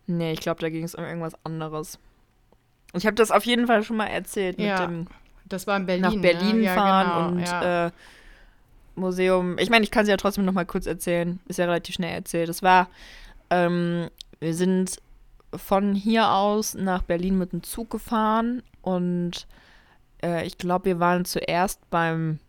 [0.07, 1.99] Nee, ich glaube, da ging es um irgendwas anderes.
[2.93, 5.07] Ich habe das auf jeden Fall schon mal erzählt ja, mit dem
[5.45, 6.67] das war in Berlin, nach Berlin ne?
[6.69, 7.88] fahren ja, genau, und ja.
[7.88, 7.91] äh,
[8.95, 9.57] Museum.
[9.59, 11.39] Ich meine, ich kann es ja trotzdem noch mal kurz erzählen.
[11.47, 12.49] Ist ja relativ schnell erzählt.
[12.49, 12.88] Es war,
[13.49, 14.09] ähm,
[14.39, 14.97] wir sind
[15.55, 19.47] von hier aus nach Berlin mit dem Zug gefahren und
[20.23, 22.39] äh, ich glaube, wir waren zuerst beim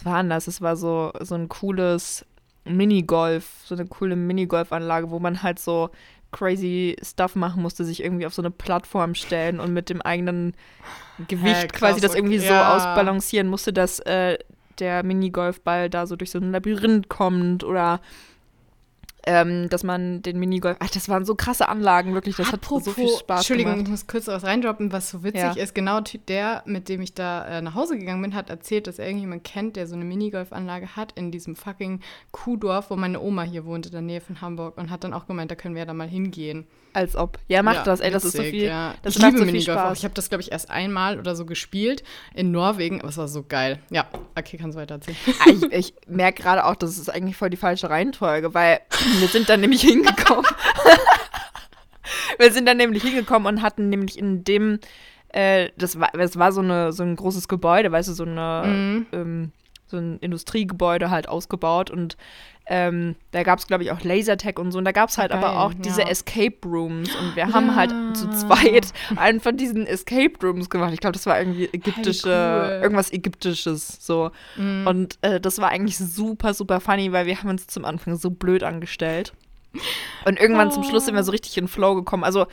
[0.00, 0.46] was war das?
[0.46, 2.24] Es war so, so ein cooles
[2.64, 5.90] Minigolf, so eine coole Minigolfanlage, wo man halt so
[6.32, 10.54] crazy Stuff machen musste, sich irgendwie auf so eine Plattform stellen und mit dem eigenen
[11.28, 12.42] Gewicht hey, quasi das irgendwie ja.
[12.42, 14.38] so ausbalancieren musste, dass äh,
[14.78, 18.00] der Minigolfball da so durch so ein Labyrinth kommt oder
[19.26, 20.76] ähm, dass man den Minigolf.
[20.80, 22.36] Ach, das waren so krasse Anlagen, wirklich.
[22.36, 23.86] Das Apropos, hat so viel Spaß Entschuldigung, gemacht.
[23.86, 25.62] ich muss kurz was reindroppen, was so witzig ja.
[25.62, 25.74] ist.
[25.74, 29.06] Genau der, mit dem ich da äh, nach Hause gegangen bin, hat erzählt, dass er
[29.06, 32.00] irgendjemand kennt, der so eine Minigolfanlage hat in diesem fucking
[32.32, 34.78] Kuhdorf, wo meine Oma hier wohnt, in der Nähe von Hamburg.
[34.78, 36.66] Und hat dann auch gemeint, da können wir ja da mal hingehen.
[36.92, 37.38] Als ob.
[37.46, 38.64] Ja, mach ja, das, ey, das witzig, ist so viel.
[38.64, 38.94] Ja.
[39.02, 39.92] Das ich liebe so Minigolf auch.
[39.92, 42.02] Ich habe das, glaube ich, erst einmal oder so gespielt
[42.34, 43.78] in Norwegen, aber es war so geil.
[43.90, 45.16] Ja, okay, kannst weiter erzählen.
[45.40, 48.80] Ah, ich, ich merke gerade auch, das ist eigentlich voll die falsche Reihenfolge, weil
[49.18, 50.44] wir sind dann nämlich hingekommen.
[52.38, 54.80] wir sind dann nämlich hingekommen und hatten nämlich in dem,
[55.28, 58.62] äh, das war, das war so, eine, so ein großes Gebäude, weißt du, so eine,
[58.66, 59.06] mhm.
[59.12, 59.52] ähm,
[59.86, 62.16] so ein Industriegebäude halt ausgebaut und
[62.72, 64.78] ähm, da gab es, glaube ich, auch Lasertag und so.
[64.78, 66.08] Und da gab es halt Geil, aber auch diese ja.
[66.08, 67.12] Escape Rooms.
[67.16, 67.52] Und wir ja.
[67.52, 70.92] haben halt zu zweit einen von diesen Escape Rooms gemacht.
[70.94, 72.82] Ich glaube, das war irgendwie ägyptische, hey, cool.
[72.84, 74.30] irgendwas Ägyptisches so.
[74.56, 74.86] Mhm.
[74.86, 78.30] Und äh, das war eigentlich super, super funny, weil wir haben uns zum Anfang so
[78.30, 79.32] blöd angestellt.
[80.24, 80.70] Und irgendwann oh.
[80.70, 82.22] zum Schluss sind wir so richtig in Flow gekommen.
[82.22, 82.46] Also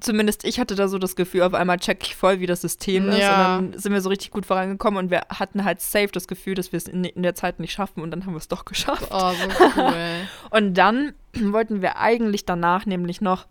[0.00, 3.08] zumindest ich hatte da so das Gefühl, auf einmal check ich voll, wie das System
[3.08, 3.18] ist.
[3.18, 3.58] Ja.
[3.58, 6.54] Und dann sind wir so richtig gut vorangekommen und wir hatten halt safe das Gefühl,
[6.54, 8.64] dass wir es in, in, der Zeit nicht schaffen und dann haben wir es doch
[8.64, 9.08] geschafft.
[9.10, 9.94] Oh, so cool.
[10.50, 13.46] und dann wollten wir eigentlich danach nämlich noch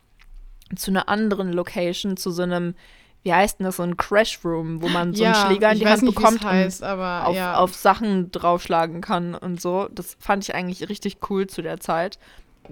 [0.75, 2.75] zu einer anderen Location, zu so einem
[3.23, 5.79] wie heißt denn das, so ein Crash Room, wo man so ja, einen Schläger in
[5.79, 7.57] die Hand nicht, bekommt heißt, und auf, ja.
[7.57, 9.89] auf Sachen draufschlagen kann und so.
[9.91, 12.19] Das fand ich eigentlich richtig cool zu der Zeit.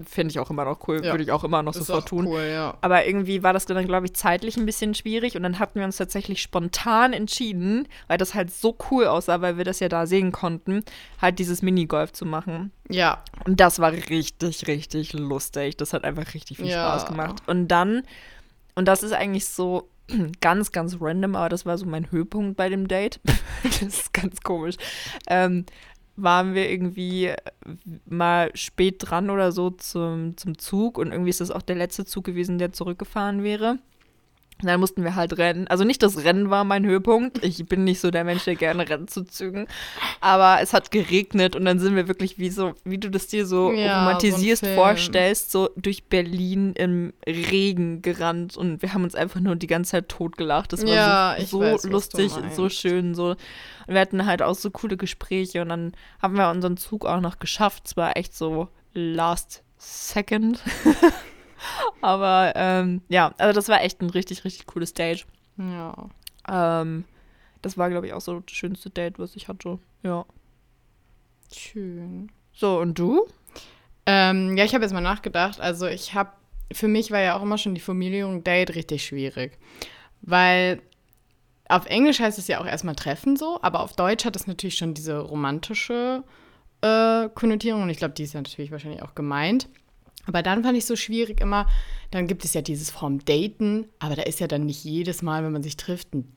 [0.04, 1.12] Finde ich auch immer noch cool, ja.
[1.12, 2.26] würde ich auch immer noch ist sofort tun.
[2.26, 2.76] Cool, ja.
[2.80, 5.84] Aber irgendwie war das dann, glaube ich, zeitlich ein bisschen schwierig und dann hatten wir
[5.84, 10.06] uns tatsächlich spontan entschieden, weil das halt so cool aussah, weil wir das ja da
[10.06, 10.84] sehen konnten,
[11.20, 12.72] halt dieses Minigolf zu machen.
[12.88, 13.22] Ja.
[13.44, 15.76] Und das war richtig, richtig lustig.
[15.76, 16.88] Das hat einfach richtig viel ja.
[16.88, 17.42] Spaß gemacht.
[17.46, 18.02] Und dann,
[18.74, 19.88] und das ist eigentlich so
[20.40, 23.20] ganz, ganz random, aber das war so mein Höhepunkt bei dem Date.
[23.62, 24.76] das ist ganz komisch.
[25.28, 25.66] Ähm,
[26.16, 27.32] waren wir irgendwie
[28.06, 32.04] mal spät dran oder so zum, zum Zug und irgendwie ist das auch der letzte
[32.04, 33.78] Zug gewesen, der zurückgefahren wäre.
[34.62, 35.68] Und dann mussten wir halt rennen.
[35.68, 37.44] Also nicht das Rennen war mein Höhepunkt.
[37.44, 39.66] Ich bin nicht so der Mensch, der gerne rennt zu Zügen.
[40.22, 43.44] Aber es hat geregnet und dann sind wir wirklich wie so, wie du das dir
[43.44, 49.14] so ja, romantisierst so vorstellst, so durch Berlin im Regen gerannt und wir haben uns
[49.14, 50.72] einfach nur die ganze Zeit totgelacht.
[50.72, 53.36] Das war ja, so, so weiß, lustig, so schön, so.
[53.86, 57.20] Und wir hatten halt auch so coole Gespräche und dann haben wir unseren Zug auch
[57.20, 57.86] noch geschafft.
[57.86, 60.62] Es war echt so last second.
[62.00, 65.26] Aber ähm, ja, also das war echt ein richtig, richtig cooles Date.
[65.56, 66.08] Ja.
[66.48, 67.04] Ähm,
[67.62, 69.78] das war, glaube ich, auch so das schönste Date, was ich hatte.
[70.02, 70.24] Ja.
[71.52, 72.30] Schön.
[72.52, 73.26] So, und du?
[74.06, 75.60] Ähm, ja, ich habe jetzt mal nachgedacht.
[75.60, 76.30] Also ich habe,
[76.72, 79.58] für mich war ja auch immer schon die Formulierung Date richtig schwierig.
[80.22, 80.80] Weil
[81.68, 84.76] auf Englisch heißt es ja auch erstmal treffen so, aber auf Deutsch hat es natürlich
[84.76, 86.22] schon diese romantische
[86.80, 89.68] äh, Konnotierung und ich glaube, die ist ja natürlich wahrscheinlich auch gemeint.
[90.26, 91.66] Aber dann fand ich so schwierig immer,
[92.10, 95.44] dann gibt es ja dieses Form Daten, aber da ist ja dann nicht jedes Mal,
[95.44, 96.36] wenn man sich trifft, ein,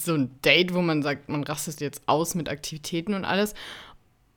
[0.00, 3.54] so ein Date, wo man sagt, man rastet jetzt aus mit Aktivitäten und alles.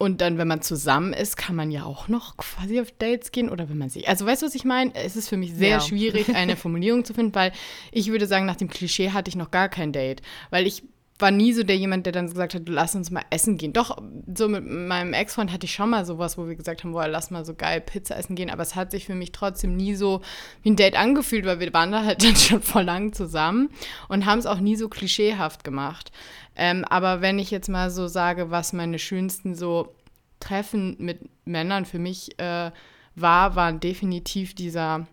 [0.02, 3.50] Und dann, wenn man zusammen ist, kann man ja auch noch quasi auf Dates gehen
[3.50, 4.08] oder wenn man sich.
[4.08, 4.96] Also, weißt du, was ich meine?
[4.96, 5.80] Es ist für mich sehr ja.
[5.82, 7.52] schwierig, eine Formulierung zu finden, weil
[7.92, 10.22] ich würde sagen, nach dem Klischee hatte ich noch gar kein Date.
[10.52, 10.84] Weil ich
[11.20, 13.74] war nie so der jemand, der dann gesagt hat, lass uns mal essen gehen.
[13.74, 13.98] Doch,
[14.34, 17.30] so mit meinem Ex-Freund hatte ich schon mal sowas, wo wir gesagt haben, boah, lass
[17.30, 18.50] mal so geil Pizza essen gehen.
[18.50, 20.22] Aber es hat sich für mich trotzdem nie so
[20.64, 23.70] wie ein Date angefühlt, weil wir waren da halt dann schon vor lang zusammen
[24.08, 26.12] und haben es auch nie so klischeehaft gemacht.
[26.56, 29.94] Ähm, aber wenn ich jetzt mal so sage, was meine schönsten so
[30.40, 32.72] Treffen mit Männern für mich äh,
[33.16, 35.06] war, waren definitiv dieser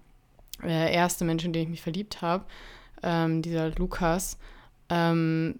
[0.62, 2.44] äh, erste Mensch, in den ich mich verliebt habe,
[3.02, 4.38] ähm, dieser Lukas.
[4.88, 5.58] Ähm,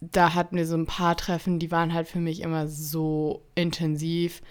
[0.00, 4.42] da hatten wir so ein paar Treffen, die waren halt für mich immer so intensiv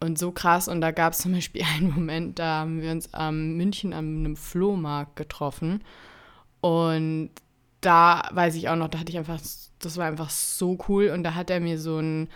[0.00, 0.66] und so krass.
[0.66, 4.18] Und da gab es zum Beispiel einen Moment, da haben wir uns am München an
[4.18, 5.84] einem Flohmarkt getroffen.
[6.60, 7.30] Und
[7.80, 9.40] da weiß ich auch noch, da hatte ich einfach,
[9.78, 11.10] das war einfach so cool.
[11.10, 12.28] Und da hat er mir so ein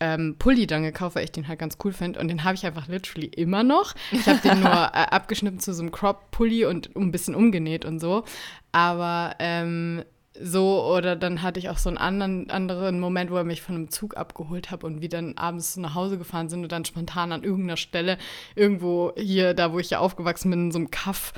[0.00, 2.18] ähm, Pulli dann gekauft, weil ich den halt ganz cool finde.
[2.18, 3.94] Und den habe ich einfach literally immer noch.
[4.10, 8.00] Ich habe den nur äh, abgeschnitten zu so einem Crop-Pulli und ein bisschen umgenäht und
[8.00, 8.24] so.
[8.72, 10.02] Aber ähm,
[10.42, 13.74] so, oder dann hatte ich auch so einen anderen, anderen Moment, wo er mich von
[13.74, 17.32] einem Zug abgeholt hat und wir dann abends nach Hause gefahren sind und dann spontan
[17.32, 18.18] an irgendeiner Stelle,
[18.54, 21.32] irgendwo hier, da wo ich ja aufgewachsen bin, in so einem Kaff,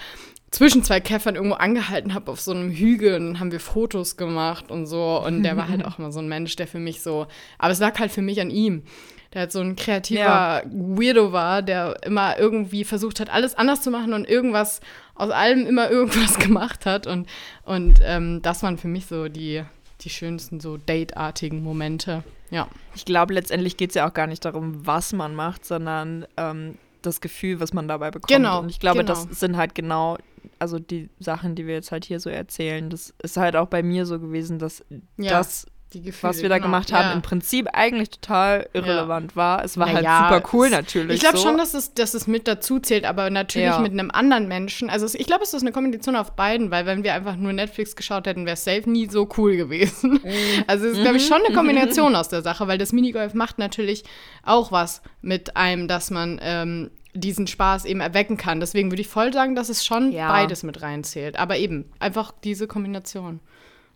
[0.50, 4.18] zwischen zwei Käffern irgendwo angehalten habe auf so einem Hügel und dann haben wir Fotos
[4.18, 5.22] gemacht und so.
[5.24, 7.26] Und der war halt auch immer so ein Mensch, der für mich so,
[7.58, 8.84] aber es lag halt für mich an ihm
[9.32, 10.62] der halt so ein kreativer ja.
[10.66, 14.80] Weirdo war, der immer irgendwie versucht hat, alles anders zu machen und irgendwas
[15.14, 17.06] aus allem immer irgendwas gemacht hat.
[17.06, 17.28] Und,
[17.64, 19.62] und ähm, das waren für mich so die,
[20.00, 22.24] die schönsten, so Date-artigen Momente.
[22.50, 22.68] Ja.
[22.94, 26.76] Ich glaube, letztendlich geht es ja auch gar nicht darum, was man macht, sondern ähm,
[27.02, 28.28] das Gefühl, was man dabei bekommt.
[28.28, 28.60] Genau.
[28.60, 29.12] Und ich glaube, genau.
[29.12, 30.18] das sind halt genau
[30.58, 33.82] also die Sachen, die wir jetzt halt hier so erzählen, das ist halt auch bei
[33.82, 34.84] mir so gewesen, dass
[35.16, 35.30] ja.
[35.30, 35.66] das
[36.00, 36.68] Gefühle, was wir da genau.
[36.68, 37.12] gemacht haben, ja.
[37.12, 39.36] im Prinzip eigentlich total irrelevant ja.
[39.36, 39.64] war.
[39.64, 41.16] Es war Na halt ja, super cool natürlich.
[41.16, 41.44] Ich glaube so.
[41.44, 44.88] schon, dass es, dass es mit dazu zählt, aber natürlich mit einem anderen Menschen.
[44.88, 47.96] Also ich glaube, es ist eine Kombination auf beiden, weil wenn wir einfach nur Netflix
[47.96, 50.20] geschaut hätten, wäre es safe nie so cool gewesen.
[50.22, 50.64] Mhm.
[50.66, 51.54] Also es ist, glaube ich, schon eine mhm.
[51.54, 54.04] Kombination aus der Sache, weil das Minigolf macht natürlich
[54.42, 58.60] auch was mit einem, dass man ähm, diesen Spaß eben erwecken kann.
[58.60, 61.38] Deswegen würde ich voll sagen, dass es schon beides mit reinzählt.
[61.38, 63.40] Aber eben, einfach diese Kombination.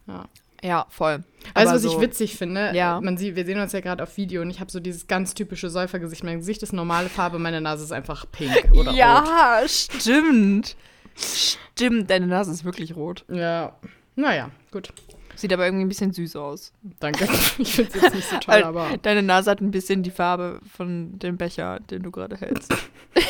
[0.06, 0.26] Ja.
[0.62, 1.24] Ja, voll.
[1.54, 2.72] Weißt du, was so, ich witzig finde?
[2.74, 3.00] Ja.
[3.00, 5.34] Man sieht, wir sehen uns ja gerade auf Video und ich habe so dieses ganz
[5.34, 6.24] typische Säufergesicht.
[6.24, 9.28] Mein Gesicht ist normale Farbe, meine Nase ist einfach pink oder ja, rot.
[9.28, 10.76] Ja, stimmt.
[11.14, 13.24] Stimmt, deine Nase ist wirklich rot.
[13.28, 13.76] Ja.
[14.16, 14.92] Naja, gut.
[15.34, 16.72] Sieht aber irgendwie ein bisschen süß aus.
[16.98, 17.28] Danke.
[17.58, 18.96] Ich finde es jetzt nicht so toll, aber.
[19.02, 22.72] Deine Nase hat ein bisschen die Farbe von dem Becher, den du gerade hältst.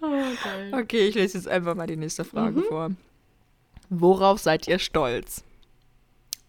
[0.00, 0.12] oh,
[0.72, 2.64] okay, ich lese jetzt einfach mal die nächste Frage mhm.
[2.64, 2.90] vor.
[4.00, 5.44] Worauf seid ihr stolz?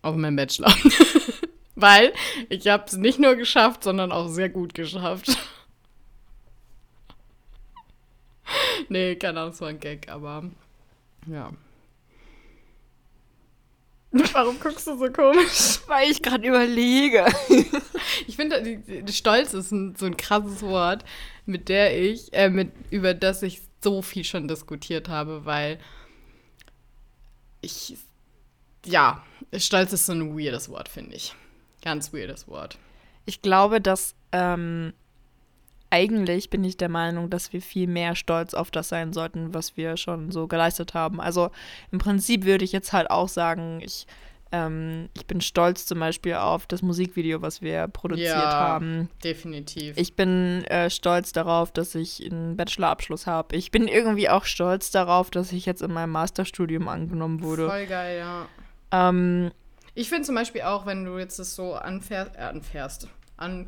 [0.01, 0.73] Auf meinen Bachelor.
[1.75, 2.13] Weil
[2.49, 5.27] ich habe es nicht nur geschafft, sondern auch sehr gut geschafft.
[8.89, 10.43] nee, keine Ahnung, es war ein Gag, aber
[11.27, 11.51] ja.
[14.34, 15.79] Warum guckst du so komisch?
[15.88, 17.25] Weil ich gerade überlege.
[18.27, 18.81] ich finde,
[19.12, 21.03] Stolz ist ein, so ein krasses Wort,
[21.45, 25.79] mit der ich, äh, mit, über das ich so viel schon diskutiert habe, weil
[27.65, 27.97] ich,
[28.86, 29.23] ja,
[29.58, 31.34] stolz ist so ein weirdes Wort, finde ich.
[31.82, 32.78] Ganz weirdes Wort.
[33.25, 34.93] Ich glaube, dass ähm,
[35.89, 39.78] eigentlich bin ich der Meinung, dass wir viel mehr stolz auf das sein sollten, was
[39.78, 41.21] wir schon so geleistet haben.
[41.21, 41.51] Also
[41.91, 44.08] im Prinzip würde ich jetzt halt auch sagen, ich
[44.56, 49.10] ähm, ich bin stolz zum Beispiel auf das Musikvideo, was wir produziert ja, haben.
[49.24, 49.98] Definitiv.
[49.98, 53.56] Ich bin äh, stolz darauf, dass ich einen Bachelorabschluss habe.
[53.56, 57.70] Ich bin irgendwie auch stolz darauf, dass ich jetzt in meinem Masterstudium angenommen wurde.
[57.70, 58.48] Voll geil, ja.
[58.91, 59.52] Ähm,
[59.94, 63.68] ich finde zum Beispiel auch, wenn du jetzt das so anfährst, äh, anfährst, an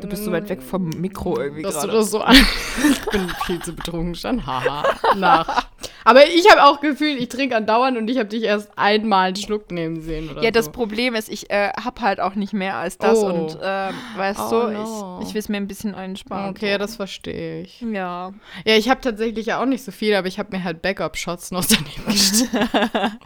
[0.00, 1.74] Du bist so weit weg vom Mikro irgendwie gerade.
[1.74, 2.36] Dass du das so an
[2.90, 4.46] Ich bin viel zu betrunken schon.
[4.46, 4.84] Haha.
[5.16, 5.66] Nach.
[6.04, 9.36] Aber ich habe auch Gefühl, ich trinke andauernd und ich habe dich erst einmal einen
[9.36, 10.30] Schluck nehmen sehen.
[10.30, 10.52] Oder ja, so.
[10.52, 13.18] das Problem ist, ich äh, habe halt auch nicht mehr als das.
[13.18, 13.26] Oh.
[13.26, 15.18] Und äh, weißt oh, du, no.
[15.20, 16.50] ich, ich will es mir ein bisschen einsparen.
[16.50, 16.78] Okay, so.
[16.78, 17.80] das verstehe ich.
[17.80, 18.32] Ja.
[18.64, 21.50] Ja, ich habe tatsächlich ja auch nicht so viel, aber ich habe mir halt Backup-Shots
[21.50, 23.18] noch daneben gestellt.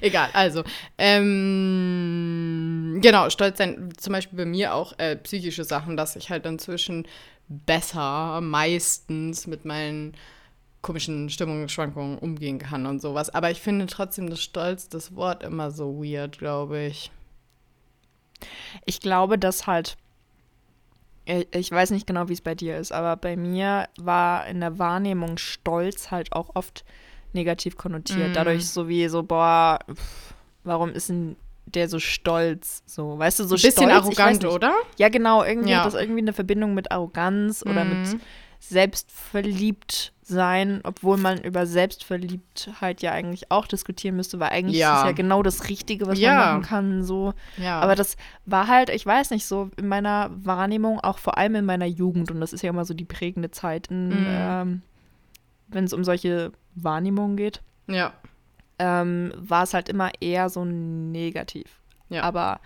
[0.00, 0.62] Egal, also,
[0.96, 2.47] ähm,
[3.00, 7.06] genau, stolz sein, zum Beispiel bei mir auch äh, psychische Sachen, dass ich halt inzwischen
[7.48, 10.14] besser meistens mit meinen
[10.82, 13.30] komischen Stimmungsschwankungen umgehen kann und sowas.
[13.30, 17.10] Aber ich finde trotzdem das Stolz, das Wort immer so weird, glaube ich.
[18.84, 19.96] Ich glaube, dass halt,
[21.26, 24.78] ich weiß nicht genau, wie es bei dir ist, aber bei mir war in der
[24.78, 26.84] Wahrnehmung Stolz halt auch oft
[27.32, 28.30] negativ konnotiert.
[28.30, 28.34] Mm.
[28.34, 29.80] Dadurch so wie so, boah,
[30.64, 31.36] warum ist denn
[31.74, 34.74] der so stolz, so, weißt du, so Ein bisschen stolz, arrogant, oder?
[34.96, 35.78] Ja, genau, irgendwie ja.
[35.78, 38.20] hat das irgendwie eine Verbindung mit Arroganz oder mit
[38.60, 44.94] selbstverliebt sein, obwohl man über Selbstverliebtheit ja eigentlich auch diskutieren müsste, weil eigentlich ja.
[44.94, 46.34] ist es ja genau das Richtige, was ja.
[46.34, 47.32] man machen kann, so.
[47.56, 47.80] Ja.
[47.80, 51.64] Aber das war halt, ich weiß nicht, so in meiner Wahrnehmung, auch vor allem in
[51.64, 54.26] meiner Jugend, und das ist ja immer so die prägende Zeit, mhm.
[54.28, 54.82] ähm,
[55.68, 57.62] wenn es um solche Wahrnehmungen geht.
[57.86, 58.12] Ja.
[58.78, 61.80] Ähm, war es halt immer eher so negativ.
[62.08, 62.22] Ja.
[62.22, 62.60] Aber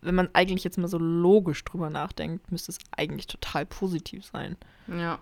[0.00, 4.56] wenn man eigentlich jetzt mal so logisch drüber nachdenkt, müsste es eigentlich total positiv sein.
[4.86, 5.18] Ja.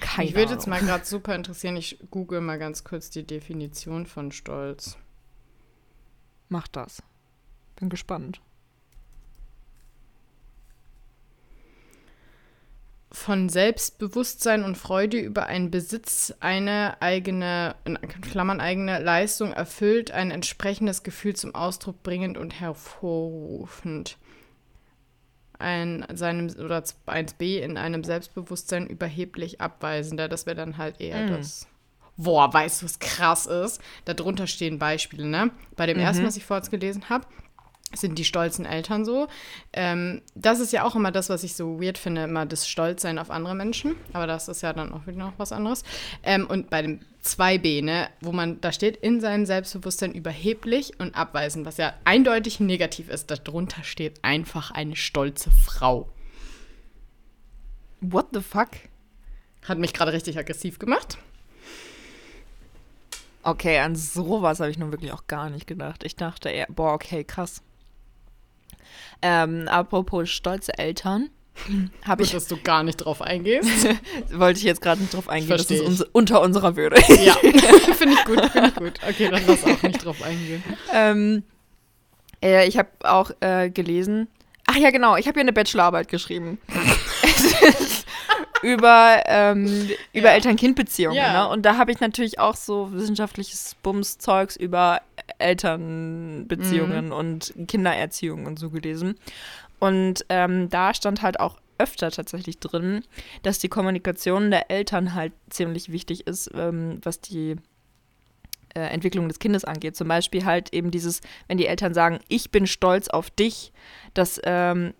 [0.00, 4.06] Keine ich würde jetzt mal gerade super interessieren, ich google mal ganz kurz die Definition
[4.06, 4.98] von Stolz.
[6.48, 7.02] Mach das.
[7.76, 8.40] Bin gespannt.
[13.18, 20.30] Von Selbstbewusstsein und Freude über einen Besitz, eine eigene, in Klammern eigene Leistung erfüllt, ein
[20.30, 24.18] entsprechendes Gefühl zum Ausdruck bringend und hervorrufend
[25.58, 30.28] ein seinem oder 1b in einem Selbstbewusstsein überheblich abweisender.
[30.28, 31.36] Das wäre dann halt eher mm.
[31.38, 31.66] das.
[32.18, 33.80] Boah, weißt du, was krass ist?
[34.04, 35.50] Darunter stehen Beispiele, ne?
[35.74, 36.02] Bei dem mhm.
[36.02, 37.26] ersten, was ich vorhin gelesen habe,
[37.96, 39.28] sind die stolzen Eltern so.
[39.72, 43.18] Ähm, das ist ja auch immer das, was ich so weird finde, immer das Stolzsein
[43.18, 43.96] auf andere Menschen.
[44.12, 45.82] Aber das ist ja dann auch wieder noch was anderes.
[46.22, 51.16] Ähm, und bei dem 2b, ne, wo man da steht, in seinem Selbstbewusstsein überheblich und
[51.16, 53.30] abweisend, was ja eindeutig negativ ist.
[53.30, 56.08] Darunter steht einfach eine stolze Frau.
[58.00, 58.68] What the fuck?
[59.66, 61.18] Hat mich gerade richtig aggressiv gemacht.
[63.42, 66.02] Okay, an sowas habe ich nun wirklich auch gar nicht gedacht.
[66.02, 67.62] Ich dachte eher, boah, okay, krass.
[69.22, 71.30] Ähm, apropos stolze Eltern.
[72.04, 73.88] Habe ich, dass du gar nicht drauf eingehst.
[74.32, 75.48] Wollte ich jetzt gerade nicht drauf eingehen.
[75.48, 76.96] Versteh das ist uns, unter unserer Würde.
[77.24, 78.92] ja, finde ich gut, finde ich gut.
[79.08, 80.62] Okay, dann lass auch nicht drauf eingehen.
[80.92, 81.42] Ähm,
[82.42, 84.28] äh, ich habe auch äh, gelesen.
[84.66, 85.16] Ach ja, genau.
[85.16, 86.58] Ich habe hier eine Bachelorarbeit geschrieben.
[88.62, 90.34] Über, ähm, über ja.
[90.34, 91.16] Eltern-Kind-Beziehungen.
[91.16, 91.44] Ja.
[91.44, 91.48] Ne?
[91.52, 95.00] Und da habe ich natürlich auch so wissenschaftliches Bums-Zeugs über
[95.38, 97.12] Elternbeziehungen mhm.
[97.12, 99.16] und Kindererziehung und so gelesen.
[99.78, 103.04] Und ähm, da stand halt auch öfter tatsächlich drin,
[103.42, 107.56] dass die Kommunikation der Eltern halt ziemlich wichtig ist, ähm, was die
[108.74, 109.96] äh, Entwicklung des Kindes angeht.
[109.96, 113.72] Zum Beispiel halt eben dieses, wenn die Eltern sagen, ich bin stolz auf dich,
[114.14, 114.94] das ähm,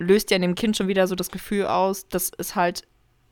[0.00, 2.82] löst ja in dem Kind schon wieder so das Gefühl aus, dass es halt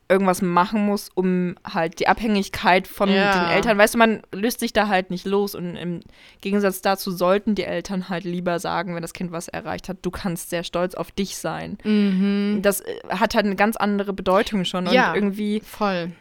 [0.09, 3.43] irgendwas machen muss, um halt die Abhängigkeit von ja.
[3.43, 5.99] den Eltern, weißt du, man löst sich da halt nicht los und im
[6.41, 10.09] Gegensatz dazu sollten die Eltern halt lieber sagen, wenn das Kind was erreicht hat, du
[10.09, 11.77] kannst sehr stolz auf dich sein.
[11.83, 12.61] Mhm.
[12.63, 16.11] Das äh, hat halt eine ganz andere Bedeutung schon ja, und irgendwie voll.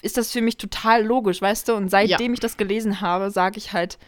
[0.00, 2.32] ist das für mich total logisch, weißt du, und seitdem ja.
[2.32, 3.98] ich das gelesen habe, sage ich halt,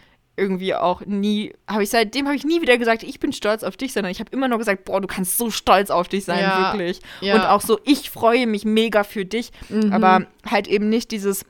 [0.40, 3.76] irgendwie auch nie, habe ich seitdem habe ich nie wieder gesagt, ich bin stolz auf
[3.76, 6.40] dich, sondern ich habe immer nur gesagt, boah, du kannst so stolz auf dich sein,
[6.40, 7.00] ja, wirklich.
[7.20, 7.34] Ja.
[7.34, 9.92] Und auch so, ich freue mich mega für dich, mhm.
[9.92, 11.44] aber halt eben nicht dieses,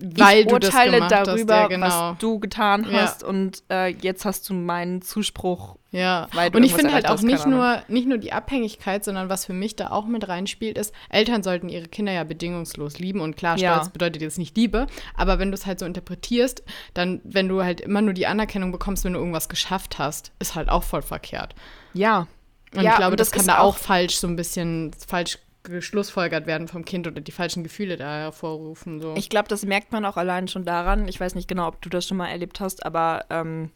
[0.00, 1.86] weil ich urteile darüber, hast, ja, genau.
[1.86, 3.28] was du getan hast ja.
[3.28, 5.76] und äh, jetzt hast du meinen Zuspruch.
[5.90, 9.52] Ja, und ich finde halt auch nicht nur, nicht nur die Abhängigkeit, sondern was für
[9.52, 13.58] mich da auch mit reinspielt, ist, Eltern sollten ihre Kinder ja bedingungslos lieben und klar,
[13.58, 13.90] Stolz ja.
[13.92, 16.62] bedeutet jetzt nicht Liebe, aber wenn du es halt so interpretierst,
[16.94, 20.54] dann, wenn du halt immer nur die Anerkennung bekommst, wenn du irgendwas geschafft hast, ist
[20.54, 21.54] halt auch voll verkehrt.
[21.92, 22.26] Ja.
[22.74, 26.68] Und ich glaube, das, das kann da auch falsch so ein bisschen falsch geschlussfolgert werden
[26.68, 29.00] vom Kind oder die falschen Gefühle da hervorrufen.
[29.00, 29.14] So.
[29.16, 31.08] Ich glaube, das merkt man auch allein schon daran.
[31.08, 33.70] Ich weiß nicht genau, ob du das schon mal erlebt hast, aber ähm,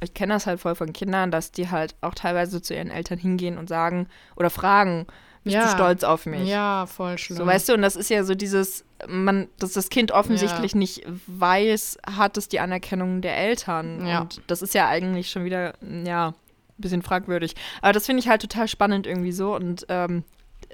[0.00, 3.18] ich kenne das halt voll von Kindern, dass die halt auch teilweise zu ihren Eltern
[3.18, 5.06] hingehen und sagen oder fragen,
[5.46, 5.64] bist ja.
[5.64, 6.48] du stolz auf mich?
[6.48, 7.38] Ja, voll schlimm.
[7.38, 10.78] So, weißt du, und das ist ja so dieses, man, dass das Kind offensichtlich ja.
[10.78, 14.04] nicht weiß, hat es die Anerkennung der Eltern.
[14.06, 14.22] Ja.
[14.22, 16.34] Und das ist ja eigentlich schon wieder, ja, ein
[16.78, 17.54] bisschen fragwürdig.
[17.80, 20.24] Aber das finde ich halt total spannend irgendwie so und ähm,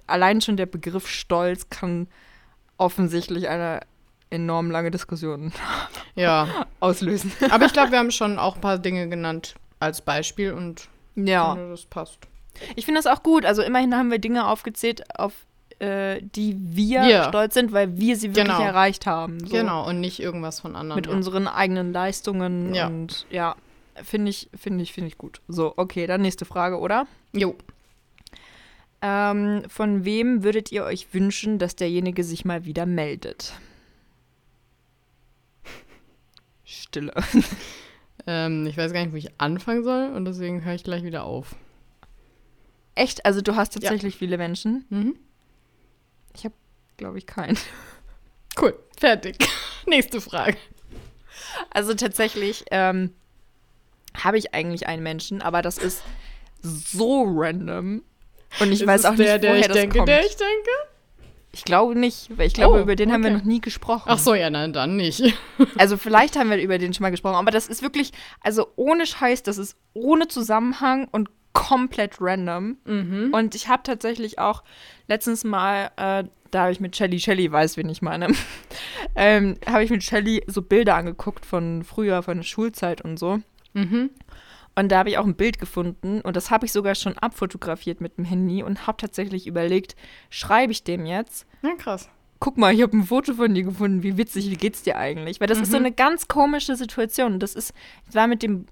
[0.06, 2.08] allein schon der Begriff Stolz kann
[2.76, 3.80] offensichtlich eine
[4.30, 5.52] enorm lange Diskussion
[6.14, 6.66] ja.
[6.80, 7.32] auslösen.
[7.50, 11.54] Aber ich glaube, wir haben schon auch ein paar Dinge genannt als Beispiel und ja.
[11.54, 12.18] Finde, das passt.
[12.76, 13.44] Ich finde das auch gut.
[13.44, 15.32] Also immerhin haben wir Dinge aufgezählt, auf
[15.78, 17.28] äh, die wir yeah.
[17.28, 18.62] stolz sind, weil wir sie wirklich genau.
[18.62, 19.40] erreicht haben.
[19.40, 19.56] So.
[19.56, 20.96] Genau, und nicht irgendwas von anderen.
[20.96, 21.12] Mit ja.
[21.12, 22.86] unseren eigenen Leistungen ja.
[22.86, 23.56] und ja,
[24.02, 25.40] finde ich, finde ich, finde ich gut.
[25.48, 27.06] So, okay, dann nächste Frage, oder?
[27.32, 27.56] Jo.
[29.04, 33.52] Ähm, von wem würdet ihr euch wünschen, dass derjenige sich mal wieder meldet?
[36.64, 37.12] Stille.
[38.26, 41.24] ähm, ich weiß gar nicht, wo ich anfangen soll und deswegen höre ich gleich wieder
[41.24, 41.56] auf.
[42.94, 43.26] Echt?
[43.26, 44.18] Also du hast tatsächlich ja.
[44.18, 44.84] viele Menschen?
[44.88, 45.16] Mhm.
[46.34, 46.54] Ich habe,
[46.96, 47.58] glaube ich, keinen.
[48.60, 49.38] Cool, fertig.
[49.86, 50.58] Nächste Frage.
[51.70, 53.14] Also tatsächlich ähm,
[54.14, 56.02] habe ich eigentlich einen Menschen, aber das ist
[56.60, 58.02] so random.
[58.60, 60.08] Und ich ist weiß auch der, nicht, woher der ich das denke, kommt.
[60.08, 60.70] Der ich denke?
[61.54, 63.14] Ich glaube nicht, weil ich glaube, oh, über den okay.
[63.14, 64.04] haben wir noch nie gesprochen.
[64.06, 65.22] Ach so, ja, nein, dann nicht.
[65.76, 69.04] also vielleicht haben wir über den schon mal gesprochen, aber das ist wirklich, also ohne
[69.04, 72.78] Scheiß, das ist ohne Zusammenhang und komplett random.
[72.86, 73.30] Mhm.
[73.34, 74.62] Und ich habe tatsächlich auch
[75.08, 78.28] letztens mal, äh, da habe ich mit Shelly, Shelly weiß, wen ich meine,
[79.14, 83.40] ähm, habe ich mit Shelly so Bilder angeguckt von früher, von der Schulzeit und so.
[83.74, 84.10] Mhm.
[84.74, 88.00] Und da habe ich auch ein Bild gefunden und das habe ich sogar schon abfotografiert
[88.00, 89.96] mit dem Handy und habe tatsächlich überlegt,
[90.30, 91.46] schreibe ich dem jetzt?
[91.62, 92.08] Ja, krass.
[92.40, 94.02] Guck mal, ich habe ein Foto von dir gefunden.
[94.02, 95.40] Wie witzig, wie geht's dir eigentlich?
[95.40, 95.64] Weil das mhm.
[95.64, 95.86] ist so mhm.
[95.86, 97.38] eine ganz komische Situation.
[97.38, 97.72] Das ist,
[98.08, 98.66] ich war mit dem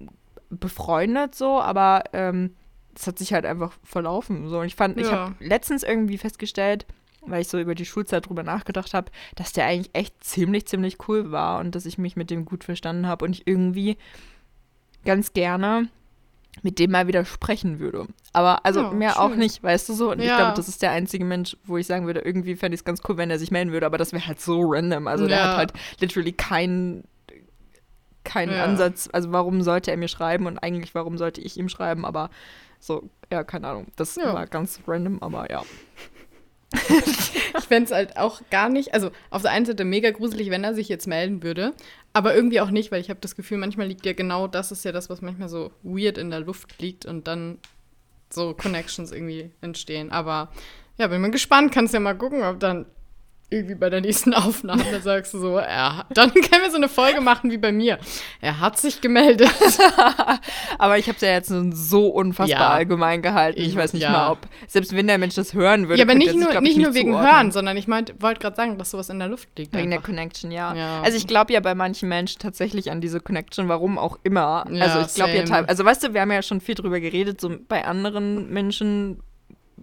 [0.49, 2.55] befreundet so, aber ähm,
[2.93, 4.49] das hat sich halt einfach verlaufen.
[4.49, 4.59] So.
[4.59, 5.03] Und ich fand, ja.
[5.03, 6.85] ich habe letztens irgendwie festgestellt,
[7.21, 10.97] weil ich so über die Schulzeit drüber nachgedacht habe, dass der eigentlich echt ziemlich, ziemlich
[11.07, 13.97] cool war und dass ich mich mit dem gut verstanden habe und ich irgendwie
[15.05, 15.89] ganz gerne
[16.63, 18.07] mit dem mal wieder sprechen würde.
[18.33, 19.21] Aber also ja, mehr schön.
[19.21, 20.11] auch nicht, weißt du so?
[20.11, 20.25] Und ja.
[20.25, 22.85] ich glaube, das ist der einzige Mensch, wo ich sagen würde, irgendwie fände ich es
[22.85, 25.07] ganz cool, wenn er sich melden würde, aber das wäre halt so random.
[25.07, 25.29] Also ja.
[25.29, 27.03] der hat halt literally keinen
[28.23, 32.05] keinen Ansatz, also warum sollte er mir schreiben und eigentlich warum sollte ich ihm schreiben,
[32.05, 32.29] aber
[32.79, 33.87] so, ja, keine Ahnung.
[33.95, 35.63] Das war ganz random, aber ja.
[36.89, 40.63] ich fände es halt auch gar nicht, also auf der einen Seite mega gruselig, wenn
[40.63, 41.73] er sich jetzt melden würde,
[42.13, 44.85] aber irgendwie auch nicht, weil ich habe das Gefühl, manchmal liegt ja genau das ist
[44.85, 47.59] ja das, was manchmal so weird in der Luft liegt und dann
[48.29, 50.11] so Connections irgendwie entstehen.
[50.11, 50.51] Aber
[50.97, 52.85] ja, bin mal gespannt, kannst ja mal gucken, ob dann
[53.51, 56.89] irgendwie bei der nächsten Aufnahme da sagst du so, ja, dann können wir so eine
[56.89, 57.99] Folge machen wie bei mir.
[58.39, 59.51] Er hat sich gemeldet.
[60.79, 62.69] Aber ich habe es ja jetzt so unfassbar ja.
[62.69, 63.59] allgemein gehalten.
[63.61, 64.11] Ich, weiß nicht ja.
[64.11, 65.99] mal, ob, selbst wenn der Mensch das hören würde.
[65.99, 67.33] Ja, aber nicht nur, sich, nicht nur wegen zuordnen.
[67.33, 69.73] Hören, sondern ich wollte gerade sagen, dass sowas in der Luft liegt.
[69.73, 70.05] Wegen einfach.
[70.05, 70.73] der Connection, ja.
[70.73, 71.01] ja.
[71.01, 74.65] Also ich glaube ja bei manchen Menschen tatsächlich an diese Connection, warum auch immer.
[74.79, 77.41] also ich glaube ja teilweise, also weißt du, wir haben ja schon viel drüber geredet,
[77.41, 79.21] so bei anderen Menschen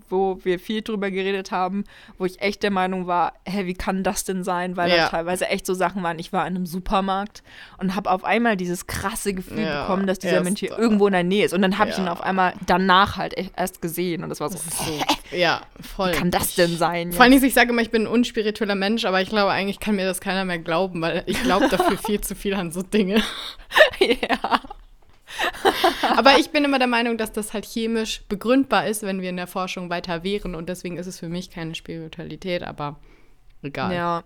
[0.08, 1.84] wo wir viel drüber geredet haben,
[2.18, 4.76] wo ich echt der Meinung war, hä, wie kann das denn sein?
[4.76, 4.96] Weil ja.
[4.96, 6.18] da teilweise echt so Sachen waren.
[6.18, 7.42] Ich war in einem Supermarkt
[7.78, 11.12] und habe auf einmal dieses krasse Gefühl ja, bekommen, dass dieser Mensch hier irgendwo in
[11.12, 11.54] der Nähe ist.
[11.54, 11.96] Und dann habe ja.
[11.96, 15.36] ich ihn auf einmal danach halt e-, erst gesehen und das war so, das so
[15.36, 16.12] ja, voll.
[16.12, 17.12] Wie kann das denn sein?
[17.12, 19.96] Vor allem, ich sage immer, ich bin ein unspiritueller Mensch, aber ich glaube, eigentlich kann
[19.96, 23.22] mir das keiner mehr glauben, weil ich glaube dafür viel zu viel an so Dinge.
[23.98, 24.60] ja.
[26.16, 29.36] Aber ich bin immer der Meinung, dass das halt chemisch begründbar ist, wenn wir in
[29.36, 30.54] der Forschung weiter wären.
[30.54, 32.98] Und deswegen ist es für mich keine Spiritualität, aber
[33.62, 33.94] egal.
[33.94, 34.24] Ja.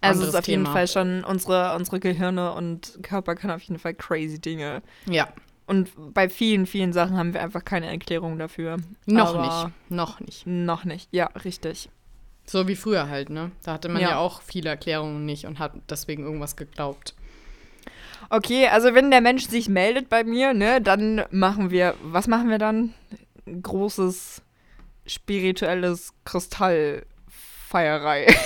[0.00, 0.62] Also es ist auf Thema.
[0.62, 4.82] jeden Fall schon, unsere, unsere Gehirne und Körper können auf jeden Fall crazy Dinge.
[5.06, 5.28] Ja.
[5.66, 8.78] Und bei vielen, vielen Sachen haben wir einfach keine Erklärung dafür.
[9.06, 9.74] Noch nicht.
[9.88, 10.46] Noch nicht.
[10.46, 11.08] Noch nicht.
[11.12, 11.90] Ja, richtig.
[12.44, 13.52] So wie früher halt, ne?
[13.62, 17.14] Da hatte man ja, ja auch viele Erklärungen nicht und hat deswegen irgendwas geglaubt.
[18.28, 22.50] Okay, also wenn der Mensch sich meldet bei mir, ne, dann machen wir, was machen
[22.50, 22.94] wir dann?
[23.46, 24.42] Großes
[25.06, 28.26] spirituelles Kristallfeierei.
[28.26, 28.36] ich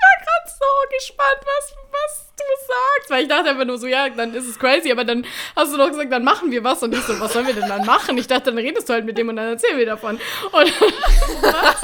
[0.00, 0.64] war gerade so
[0.96, 3.10] gespannt, was, was du sagst.
[3.10, 5.24] Weil ich dachte einfach nur so, ja, dann ist es crazy, aber dann
[5.54, 6.82] hast du doch gesagt, dann machen wir was.
[6.82, 8.18] Und ich so, was sollen wir denn dann machen?
[8.18, 10.16] Ich dachte, dann redest du halt mit dem und dann erzählen wir davon.
[10.16, 10.80] Und
[11.42, 11.80] was?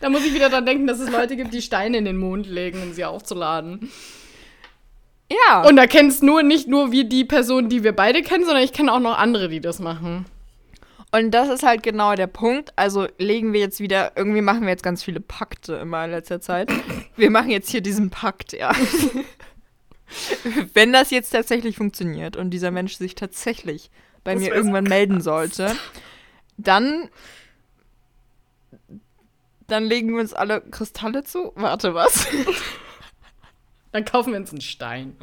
[0.00, 2.46] Da muss ich wieder dran denken, dass es Leute gibt, die Steine in den Mond
[2.46, 3.90] legen, um sie aufzuladen.
[5.48, 5.62] Ja.
[5.62, 8.72] Und da kennst nur nicht nur wie die Person, die wir beide kennen, sondern ich
[8.72, 10.26] kenne auch noch andere, die das machen.
[11.14, 12.72] Und das ist halt genau der Punkt.
[12.76, 16.40] Also legen wir jetzt wieder, irgendwie machen wir jetzt ganz viele Pakte immer in letzter
[16.40, 16.70] Zeit.
[17.16, 18.72] Wir machen jetzt hier diesen Pakt, ja.
[20.74, 23.90] Wenn das jetzt tatsächlich funktioniert und dieser Mensch sich tatsächlich
[24.24, 25.76] bei das mir irgendwann melden sollte,
[26.56, 27.08] dann
[29.72, 31.52] dann legen wir uns alle Kristalle zu.
[31.56, 32.28] Warte, was?
[33.92, 35.16] Dann kaufen wir uns einen Stein.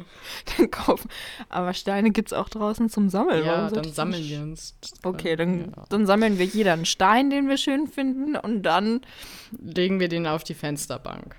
[0.56, 1.10] Dann kaufen.
[1.48, 3.44] Aber Steine gibt es auch draußen zum Sammeln.
[3.44, 4.76] Ja, dann sammeln wir uns.
[5.02, 5.84] Okay, dann, ja.
[5.88, 9.00] dann sammeln wir jeder einen Stein, den wir schön finden, und dann
[9.50, 11.34] legen wir den auf die Fensterbank.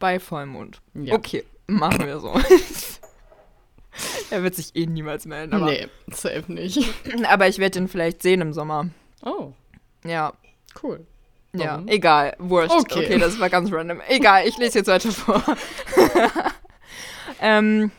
[0.00, 0.80] Bei Vollmond.
[0.94, 1.14] Ja.
[1.14, 2.34] Okay, machen wir so.
[4.30, 5.54] er wird sich eh niemals melden.
[5.54, 6.92] Aber nee, safe nicht.
[7.28, 8.88] Aber ich werde ihn vielleicht sehen im Sommer.
[9.22, 9.52] Oh.
[10.04, 10.32] Ja.
[10.82, 11.06] Cool.
[11.64, 12.36] Ja, egal.
[12.38, 12.72] Wurscht.
[12.72, 13.04] Okay.
[13.04, 14.00] okay, das war ganz random.
[14.08, 15.42] Egal, ich lese jetzt weiter vor.
[17.40, 17.90] ähm,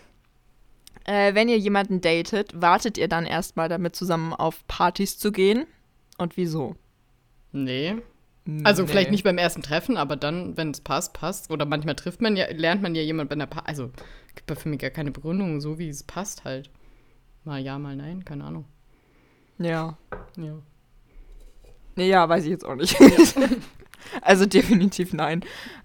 [1.06, 5.66] äh, wenn ihr jemanden datet, wartet ihr dann erstmal damit zusammen auf Partys zu gehen?
[6.18, 6.76] Und wieso?
[7.52, 7.96] Nee.
[8.64, 8.88] Also nee.
[8.88, 11.52] vielleicht nicht beim ersten Treffen, aber dann, wenn es passt, passt.
[11.52, 13.68] Oder manchmal trifft man ja, lernt man ja jemand bei einer Party.
[13.68, 13.92] Also
[14.36, 16.70] gibt ja für mich gar keine Begründung, so wie es passt halt.
[17.44, 18.66] Mal ja, mal nein, keine Ahnung.
[19.58, 19.98] Ja.
[20.38, 20.60] Ja.
[21.98, 22.96] Nee, ja, weiß ich jetzt auch nicht.
[24.22, 25.42] Also definitiv nein.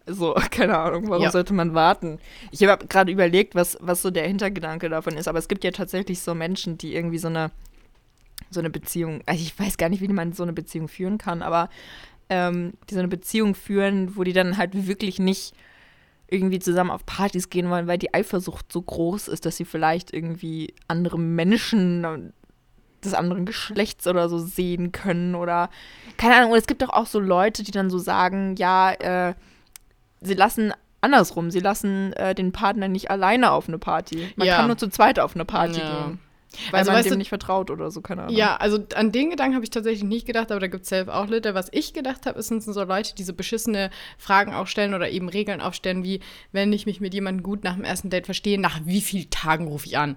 [0.07, 1.31] So, keine Ahnung, warum ja.
[1.31, 2.19] sollte man warten?
[2.51, 5.71] Ich habe gerade überlegt, was, was so der Hintergedanke davon ist, aber es gibt ja
[5.71, 7.51] tatsächlich so Menschen, die irgendwie so eine,
[8.51, 11.43] so eine Beziehung, also ich weiß gar nicht, wie man so eine Beziehung führen kann,
[11.43, 11.69] aber
[12.29, 15.55] ähm, die so eine Beziehung führen, wo die dann halt wirklich nicht
[16.29, 20.13] irgendwie zusammen auf Partys gehen wollen, weil die Eifersucht so groß ist, dass sie vielleicht
[20.13, 22.33] irgendwie andere Menschen
[23.05, 25.71] des anderen Geschlechts oder so sehen können oder
[26.17, 26.53] keine Ahnung.
[26.53, 29.35] Und es gibt doch auch so Leute, die dann so sagen, ja, äh,
[30.21, 34.33] sie lassen andersrum, sie lassen äh, den Partner nicht alleine auf eine Party.
[34.37, 34.57] Man ja.
[34.57, 36.05] kann nur zu zweit auf eine Party ja.
[36.05, 36.19] gehen.
[36.71, 38.37] Weil also, man dem du, nicht vertraut oder so, keine Ahnung.
[38.37, 41.11] Ja, also an den Gedanken habe ich tatsächlich nicht gedacht, aber da gibt es selbst
[41.11, 41.55] auch Leute.
[41.55, 45.61] Was ich gedacht habe, sind so Leute, die so beschissene Fragen aufstellen oder eben Regeln
[45.61, 46.21] aufstellen, wie,
[46.53, 49.67] wenn ich mich mit jemandem gut nach dem ersten Date verstehe, nach wie vielen Tagen
[49.67, 50.17] rufe ich an?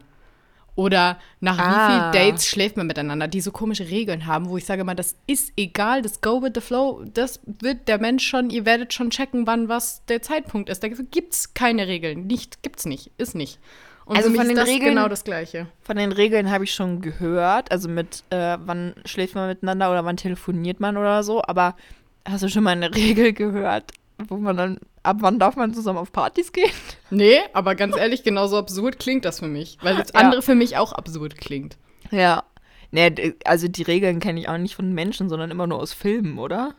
[0.75, 1.63] Oder nach ah.
[1.63, 4.93] wie vielen Dates schläft man miteinander, die so komische Regeln haben, wo ich sage mal,
[4.93, 8.93] das ist egal, das Go with the Flow, das wird der Mensch schon, ihr werdet
[8.93, 10.83] schon checken, wann was der Zeitpunkt ist.
[10.83, 12.27] Da gibt es keine Regeln.
[12.27, 13.59] Nicht, gibt's nicht, ist nicht.
[14.05, 15.67] Und also von den Regeln genau das Gleiche.
[15.81, 20.05] Von den Regeln habe ich schon gehört, also mit äh, wann schläft man miteinander oder
[20.05, 21.41] wann telefoniert man oder so.
[21.41, 21.75] Aber
[22.23, 23.91] hast du schon mal eine Regel gehört,
[24.27, 26.71] wo man dann ab wann darf man zusammen auf Partys gehen?
[27.09, 30.19] Nee, aber ganz ehrlich, genauso absurd klingt das für mich, weil das ja.
[30.19, 31.77] andere für mich auch absurd klingt.
[32.11, 32.43] Ja.
[32.91, 36.39] Nee, also die Regeln kenne ich auch nicht von Menschen, sondern immer nur aus Filmen,
[36.39, 36.75] oder?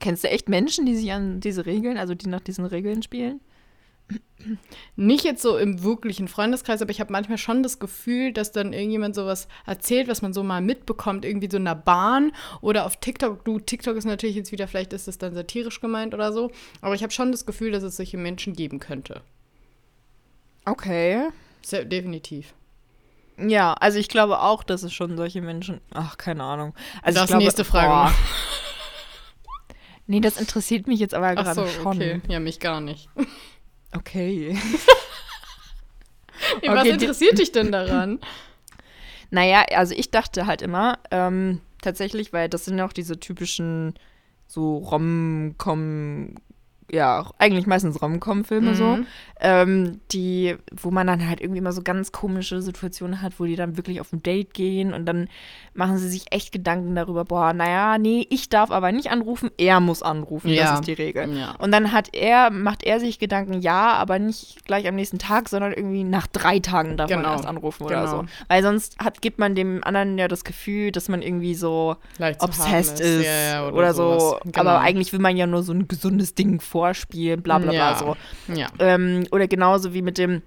[0.00, 3.40] Kennst du echt Menschen, die sich an diese Regeln, also die nach diesen Regeln spielen?
[4.94, 8.72] Nicht jetzt so im wirklichen Freundeskreis, aber ich habe manchmal schon das Gefühl, dass dann
[8.72, 12.96] irgendjemand sowas erzählt, was man so mal mitbekommt, irgendwie so in der Bahn oder auf
[12.96, 13.44] TikTok.
[13.44, 16.50] Du, TikTok ist natürlich jetzt wieder, vielleicht ist das dann satirisch gemeint oder so,
[16.80, 19.22] aber ich habe schon das Gefühl, dass es solche Menschen geben könnte.
[20.64, 21.28] Okay.
[21.62, 22.54] Sehr, definitiv.
[23.38, 25.80] Ja, also ich glaube auch, dass es schon solche Menschen.
[25.92, 26.74] Ach, keine Ahnung.
[27.02, 28.14] Also das ist die nächste Frage.
[30.06, 31.96] nee, das interessiert mich jetzt aber gerade so, schon.
[31.96, 32.20] Okay.
[32.28, 33.08] Ja, mich gar nicht.
[33.92, 34.56] Okay.
[36.66, 38.20] Was okay, interessiert dich denn daran?
[39.32, 43.94] Naja, also ich dachte halt immer, ähm, tatsächlich, weil das sind ja auch diese typischen
[44.46, 46.36] so Rom-Com
[46.90, 48.74] ja, eigentlich meistens Rom-Com-Filme mhm.
[48.74, 48.98] so,
[49.40, 53.56] ähm, die, wo man dann halt irgendwie immer so ganz komische Situationen hat, wo die
[53.56, 55.28] dann wirklich auf ein Date gehen und dann
[55.74, 59.80] machen sie sich echt Gedanken darüber, boah, naja, nee, ich darf aber nicht anrufen, er
[59.80, 60.62] muss anrufen, ja.
[60.62, 61.36] das ist die Regel.
[61.36, 61.56] Ja.
[61.58, 65.48] Und dann hat er, macht er sich Gedanken, ja, aber nicht gleich am nächsten Tag,
[65.48, 67.22] sondern irgendwie nach drei Tagen darf genau.
[67.22, 68.00] man erst anrufen genau.
[68.00, 68.24] oder so.
[68.48, 71.96] Weil sonst hat, gibt man dem anderen ja das Gefühl, dass man irgendwie so
[72.38, 74.38] obsessed ist, ist ja, oder, oder so.
[74.44, 74.60] Genau.
[74.60, 77.96] Aber eigentlich will man ja nur so ein gesundes Ding vor vorspielen, bla bla bla
[77.96, 78.16] so.
[78.52, 78.66] Ja.
[78.78, 80.42] Ähm, oder genauso wie mit dem,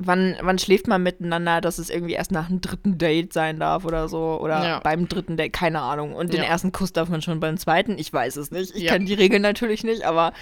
[0.00, 3.84] wann, wann schläft man miteinander, dass es irgendwie erst nach einem dritten Date sein darf
[3.84, 4.40] oder so.
[4.40, 4.80] Oder ja.
[4.80, 6.12] beim dritten Date, keine Ahnung.
[6.12, 6.48] Und den ja.
[6.48, 8.74] ersten Kuss darf man schon beim zweiten, ich weiß es nicht.
[8.74, 8.94] Ich ja.
[8.94, 10.32] kenne die Regeln natürlich nicht, aber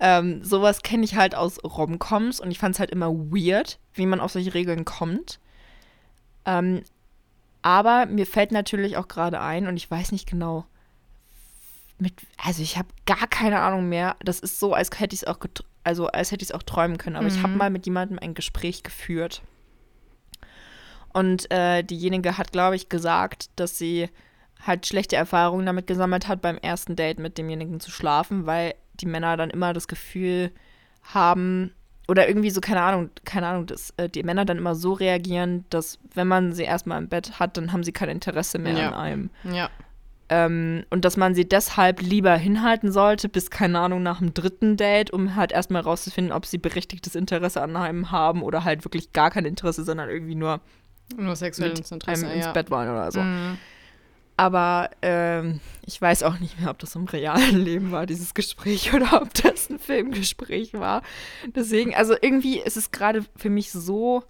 [0.00, 4.04] ähm, sowas kenne ich halt aus Romcoms und ich fand es halt immer weird, wie
[4.04, 5.40] man auf solche Regeln kommt.
[6.44, 6.82] Ähm,
[7.62, 10.66] aber mir fällt natürlich auch gerade ein, und ich weiß nicht genau,
[11.98, 14.16] mit, also ich habe gar keine Ahnung mehr.
[14.20, 15.38] Das ist so, als hätte ich es auch,
[15.84, 17.16] also als hätte ich es auch träumen können.
[17.16, 17.34] Aber mhm.
[17.34, 19.42] ich habe mal mit jemandem ein Gespräch geführt.
[21.12, 24.08] Und äh, diejenige hat, glaube ich, gesagt, dass sie
[24.64, 29.06] halt schlechte Erfahrungen damit gesammelt hat, beim ersten Date mit demjenigen zu schlafen, weil die
[29.06, 30.52] Männer dann immer das Gefühl
[31.02, 31.72] haben,
[32.08, 35.66] oder irgendwie so, keine Ahnung, keine Ahnung, dass äh, die Männer dann immer so reagieren,
[35.70, 38.88] dass wenn man sie erstmal im Bett hat, dann haben sie kein Interesse mehr ja.
[38.88, 39.30] an einem.
[39.44, 39.70] Ja.
[40.30, 44.76] Ähm, und dass man sie deshalb lieber hinhalten sollte, bis, keine Ahnung, nach dem dritten
[44.76, 49.12] Date, um halt erstmal rauszufinden, ob sie berechtigtes Interesse an einem haben oder halt wirklich
[49.12, 50.60] gar kein Interesse, sondern irgendwie nur,
[51.16, 52.52] nur sexuelles Interesse einem ins ja.
[52.52, 53.20] Bett wollen oder so.
[53.20, 53.56] Mhm.
[54.36, 58.92] Aber ähm, ich weiß auch nicht mehr, ob das im realen Leben war, dieses Gespräch,
[58.94, 61.02] oder ob das ein Filmgespräch war.
[61.56, 64.22] Deswegen, also irgendwie ist es gerade für mich so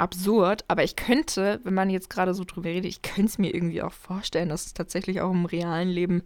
[0.00, 3.54] absurd, aber ich könnte, wenn man jetzt gerade so drüber redet, ich könnte es mir
[3.54, 6.22] irgendwie auch vorstellen, dass es tatsächlich auch im realen Leben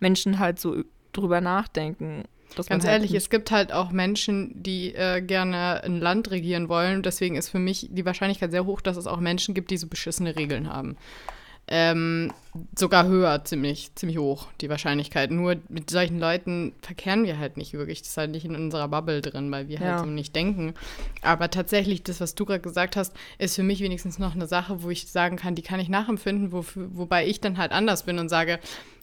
[0.00, 2.24] Menschen halt so drüber nachdenken.
[2.56, 7.02] Ganz halt ehrlich, es gibt halt auch Menschen, die äh, gerne ein Land regieren wollen.
[7.02, 9.86] Deswegen ist für mich die Wahrscheinlichkeit sehr hoch, dass es auch Menschen gibt, die so
[9.86, 10.96] beschissene Regeln haben.
[11.72, 12.32] Ähm,
[12.76, 15.30] sogar höher, ziemlich, ziemlich hoch, die Wahrscheinlichkeit.
[15.30, 18.00] Nur mit solchen Leuten verkehren wir halt nicht wirklich.
[18.00, 19.94] Das ist halt nicht in unserer Bubble drin, weil wir halt ja.
[19.94, 20.74] halt so nicht denken.
[21.22, 24.82] Aber tatsächlich, das, was du gerade gesagt hast, ist für mich wenigstens noch eine Sache,
[24.82, 28.18] wo ich sagen kann, die kann ich nachempfinden, wo, wobei ich dann halt anders bin
[28.18, 28.58] und sage,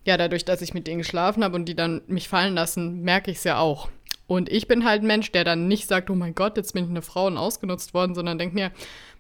[0.06, 3.32] ja, dadurch, dass ich mit denen geschlafen habe und die dann mich fallen lassen, merke
[3.32, 3.88] ich es ja auch.
[4.28, 6.84] Und ich bin halt ein Mensch, der dann nicht sagt, oh mein Gott, jetzt bin
[6.84, 8.72] ich eine Frau und ausgenutzt worden, sondern denkt mir,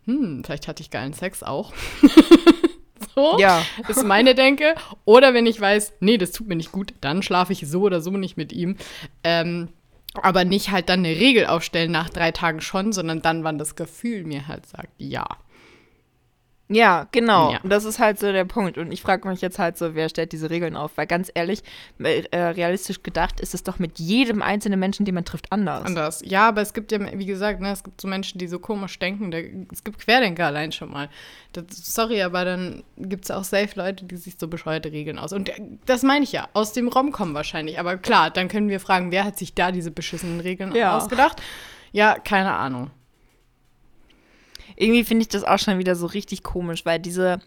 [0.05, 1.73] hm, vielleicht hatte ich geilen Sex auch.
[3.15, 3.63] so ja.
[3.87, 4.75] ist meine Denke.
[5.05, 8.01] Oder wenn ich weiß, nee, das tut mir nicht gut, dann schlafe ich so oder
[8.01, 8.77] so nicht mit ihm.
[9.23, 9.69] Ähm,
[10.21, 13.75] aber nicht halt dann eine Regel aufstellen nach drei Tagen schon, sondern dann, wann das
[13.75, 15.27] Gefühl mir halt sagt, ja.
[16.69, 17.53] Ja, genau.
[17.53, 17.59] Ja.
[17.63, 18.77] Das ist halt so der Punkt.
[18.77, 20.91] Und ich frage mich jetzt halt so, wer stellt diese Regeln auf?
[20.97, 21.63] Weil ganz ehrlich,
[21.99, 25.85] äh, realistisch gedacht ist es doch mit jedem einzelnen Menschen, den man trifft, anders.
[25.85, 26.21] Anders.
[26.25, 28.99] Ja, aber es gibt ja, wie gesagt, ne, es gibt so Menschen, die so komisch
[28.99, 29.31] denken.
[29.31, 29.37] Da,
[29.71, 31.09] es gibt Querdenker allein schon mal.
[31.53, 35.31] Das, sorry, aber dann gibt es auch safe Leute, die sich so bescheuerte Regeln aus.
[35.31, 35.51] Und
[35.85, 37.79] das meine ich ja, aus dem Raum kommen wahrscheinlich.
[37.79, 40.97] Aber klar, dann können wir fragen, wer hat sich da diese beschissenen Regeln ja.
[40.97, 41.41] ausgedacht?
[41.93, 42.91] Ja, keine Ahnung
[44.77, 47.39] irgendwie finde ich das auch schon wieder so richtig komisch, weil diese,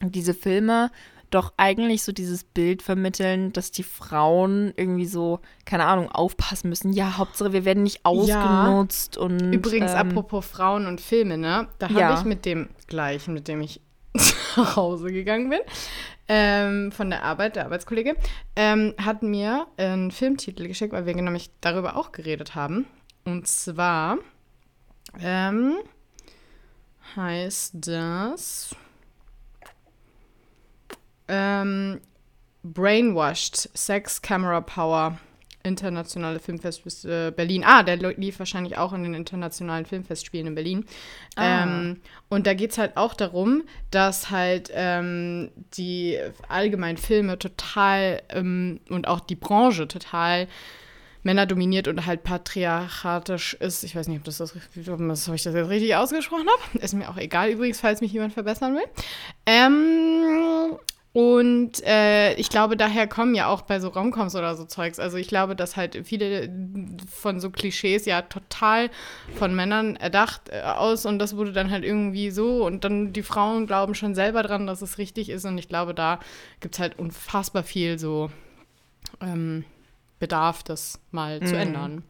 [0.00, 0.90] diese Filme
[1.30, 6.92] doch eigentlich so dieses Bild vermitteln, dass die Frauen irgendwie so, keine Ahnung, aufpassen müssen.
[6.92, 9.22] Ja, Hauptsache, wir werden nicht ausgenutzt ja.
[9.22, 9.52] und.
[9.52, 11.68] Übrigens, ähm, apropos Frauen und Filme, ne?
[11.78, 12.18] Da habe ja.
[12.18, 13.80] ich mit dem gleichen, mit dem ich
[14.56, 15.60] nach Hause gegangen bin,
[16.28, 18.16] ähm, von der Arbeit, der Arbeitskollege,
[18.56, 22.86] ähm, hat mir einen Filmtitel geschickt, weil wir nämlich darüber auch geredet haben.
[23.24, 24.18] Und zwar
[25.20, 25.76] ähm,
[27.16, 28.74] heißt das
[31.28, 32.00] ähm,
[32.62, 35.18] Brainwashed Sex Camera Power
[35.62, 37.64] internationale Filmfest äh, Berlin.
[37.64, 40.84] Ah, der lief wahrscheinlich auch in den internationalen Filmfestspielen in Berlin.
[41.36, 41.64] Ah.
[41.64, 48.22] Ähm, und da geht es halt auch darum, dass halt ähm, die allgemein Filme total
[48.30, 50.48] ähm, und auch die Branche total
[51.22, 53.84] Männer dominiert und halt patriarchatisch ist.
[53.84, 56.78] Ich weiß nicht, ob das, das, ob ich das jetzt richtig ausgesprochen habe.
[56.84, 58.86] Ist mir auch egal übrigens, falls mich jemand verbessern will.
[59.46, 60.78] Ähm,
[61.12, 65.00] und äh, ich glaube, daher kommen ja auch bei so Romcoms oder so Zeugs.
[65.00, 66.48] Also ich glaube, dass halt viele
[67.12, 68.90] von so Klischees ja total
[69.34, 73.24] von Männern erdacht äh, aus und das wurde dann halt irgendwie so und dann die
[73.24, 76.20] Frauen glauben schon selber dran, dass es richtig ist und ich glaube, da
[76.60, 78.30] gibt es halt unfassbar viel so
[79.20, 79.64] ähm,
[80.20, 81.46] Bedarf, das mal mhm.
[81.46, 82.04] zu ändern.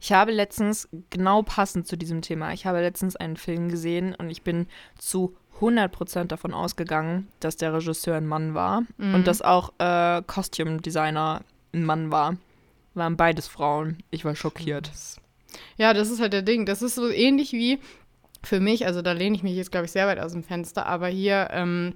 [0.00, 4.30] Ich habe letztens, genau passend zu diesem Thema, ich habe letztens einen Film gesehen und
[4.30, 4.66] ich bin
[4.98, 9.14] zu 100% davon ausgegangen, dass der Regisseur ein Mann war mhm.
[9.14, 12.36] und dass auch äh, Costume Designer ein Mann war.
[12.94, 14.02] Waren beides Frauen.
[14.10, 14.90] Ich war schockiert.
[15.76, 16.66] Ja, das ist halt der Ding.
[16.66, 17.78] Das ist so ähnlich wie
[18.42, 20.86] für mich, also da lehne ich mich jetzt, glaube ich, sehr weit aus dem Fenster,
[20.86, 21.94] aber hier ähm,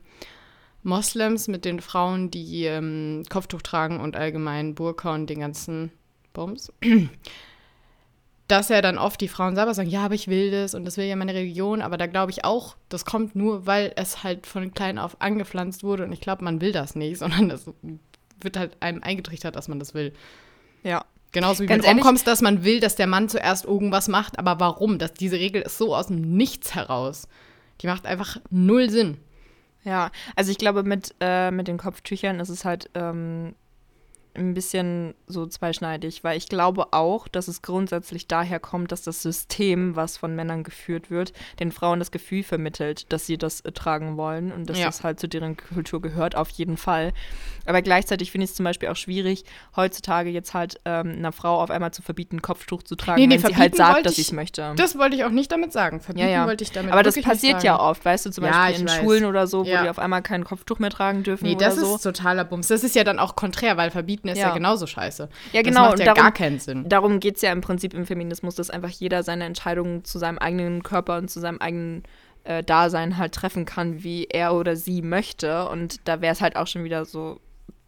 [0.86, 5.90] Moslems mit den Frauen, die ähm, Kopftuch tragen und allgemein Burka und den ganzen
[6.32, 6.72] Bums.
[8.48, 10.96] Dass ja dann oft die Frauen selber sagen, ja, aber ich will das und das
[10.96, 14.46] will ja meine Religion, aber da glaube ich auch, das kommt nur, weil es halt
[14.46, 17.68] von klein auf angepflanzt wurde und ich glaube, man will das nicht, sondern das
[18.40, 20.12] wird halt einem eingetrichtert, dass man das will.
[20.84, 21.04] Ja.
[21.32, 24.60] Genauso wie Ganz mit kommst, dass man will, dass der Mann zuerst irgendwas macht, aber
[24.60, 24.98] warum?
[24.98, 27.28] Das, diese Regel ist so aus dem Nichts heraus.
[27.82, 29.18] Die macht einfach null Sinn.
[29.86, 33.54] Ja, also ich glaube, mit, äh, mit den Kopftüchern ist es halt ähm,
[34.36, 39.22] ein bisschen so zweischneidig, weil ich glaube auch, dass es grundsätzlich daher kommt, dass das
[39.22, 43.72] System, was von Männern geführt wird, den Frauen das Gefühl vermittelt, dass sie das äh,
[43.72, 44.86] tragen wollen und dass ja.
[44.86, 47.12] das halt zu deren Kultur gehört, auf jeden Fall.
[47.66, 51.60] Aber gleichzeitig finde ich es zum Beispiel auch schwierig, heutzutage jetzt halt ähm, einer Frau
[51.60, 54.22] auf einmal zu verbieten, Kopftuch zu tragen, nee, nee, wenn sie halt sagt, dass sie
[54.22, 54.74] es möchte.
[54.76, 56.00] Das wollte ich auch nicht damit sagen.
[56.00, 56.46] Verbieten ja, ja.
[56.46, 58.96] wollte ich damit Aber das passiert ja oft, weißt du, zum Beispiel in weiß.
[58.96, 61.44] Schulen oder so, wo die auf einmal kein Kopftuch mehr tragen dürfen.
[61.44, 62.68] Nee, das ist totaler Bums.
[62.68, 65.28] Das ist ja dann auch konträr, weil verbieten ist ja, genauso scheiße.
[65.52, 65.82] Ja, genau.
[65.82, 66.88] Das macht ja darum, gar keinen Sinn.
[66.88, 70.38] Darum geht es ja im Prinzip im Feminismus, dass einfach jeder seine Entscheidungen zu seinem
[70.38, 72.02] eigenen Körper und zu seinem eigenen
[72.44, 75.68] äh, Dasein halt treffen kann, wie er oder sie möchte.
[75.68, 77.40] Und da wäre es halt auch schon wieder so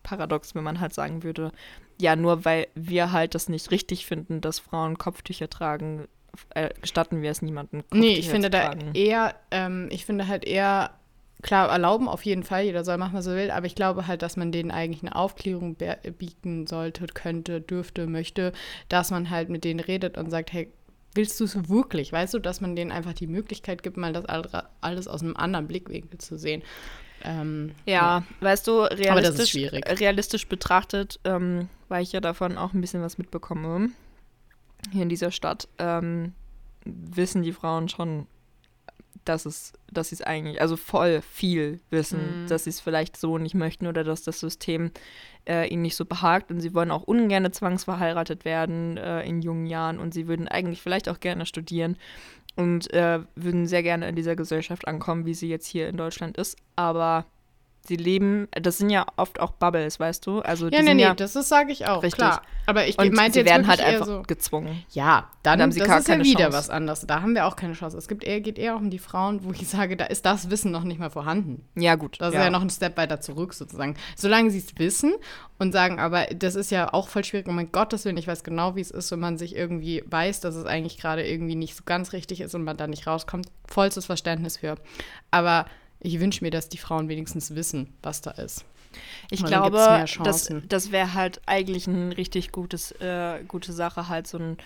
[0.02, 1.52] paradox, wenn man halt sagen würde,
[2.00, 6.06] ja, nur weil wir halt das nicht richtig finden, dass Frauen Kopftücher tragen,
[6.50, 7.82] äh, gestatten wir es niemandem.
[7.82, 10.90] Kopftücher nee, ich finde da eher, ähm, ich finde halt eher,
[11.42, 14.22] klar, erlauben auf jeden Fall, jeder soll machen, was er will, aber ich glaube halt,
[14.22, 15.76] dass man denen eigentlich eine Aufklärung
[16.18, 18.52] bieten sollte, könnte, dürfte, möchte,
[18.88, 20.72] dass man halt mit denen redet und sagt, hey,
[21.14, 22.12] willst du es wirklich?
[22.12, 24.24] Weißt du, dass man denen einfach die Möglichkeit gibt, mal das
[24.80, 26.62] alles aus einem anderen Blickwinkel zu sehen.
[27.24, 32.80] Ähm, ja, ja, weißt du, realistisch, realistisch betrachtet, ähm, weil ich ja davon auch ein
[32.80, 33.88] bisschen was mitbekomme,
[34.92, 36.32] hier in dieser Stadt, ähm,
[36.84, 38.26] wissen die Frauen schon,
[39.28, 42.46] dass es, dass sie es eigentlich, also voll viel wissen, mhm.
[42.48, 44.90] dass sie es vielleicht so nicht möchten oder dass das System
[45.48, 49.66] äh, ihnen nicht so behagt und sie wollen auch ungern zwangsverheiratet werden äh, in jungen
[49.66, 51.96] Jahren und sie würden eigentlich vielleicht auch gerne studieren
[52.56, 56.36] und äh, würden sehr gerne in dieser Gesellschaft ankommen, wie sie jetzt hier in Deutschland
[56.36, 56.56] ist.
[56.74, 57.24] Aber
[57.88, 60.40] sie leben, das sind ja oft auch Bubbles, weißt du?
[60.40, 62.18] Also ja, nee, nee, ja das sage ich auch, richtig.
[62.18, 62.42] klar.
[62.66, 64.84] Aber ich und meinte sie werden halt einfach so, gezwungen.
[64.92, 66.58] Ja, dann, haben sie das ist ja wieder Chance.
[66.58, 67.06] was anderes.
[67.06, 67.96] Da haben wir auch keine Chance.
[67.96, 70.70] Es gibt eher, geht eher um die Frauen, wo ich sage, da ist das Wissen
[70.70, 71.64] noch nicht mal vorhanden.
[71.74, 72.20] Ja, gut.
[72.20, 72.40] Das ja.
[72.40, 73.96] ist ja noch ein Step weiter zurück sozusagen.
[74.16, 75.14] Solange sie es wissen
[75.58, 77.46] und sagen, aber das ist ja auch voll schwierig.
[77.48, 80.02] Oh mein Gott, das will ich weiß genau, wie es ist, wenn man sich irgendwie
[80.06, 83.06] weiß, dass es eigentlich gerade irgendwie nicht so ganz richtig ist und man da nicht
[83.06, 83.46] rauskommt.
[83.66, 84.76] Vollstes Verständnis für.
[85.30, 85.66] Aber
[86.00, 88.64] ich wünsche mir, dass die Frauen wenigstens wissen, was da ist.
[89.30, 94.26] Ich Und glaube, das, das wäre halt eigentlich eine richtig gutes, äh, gute Sache, halt
[94.26, 94.56] so, ein,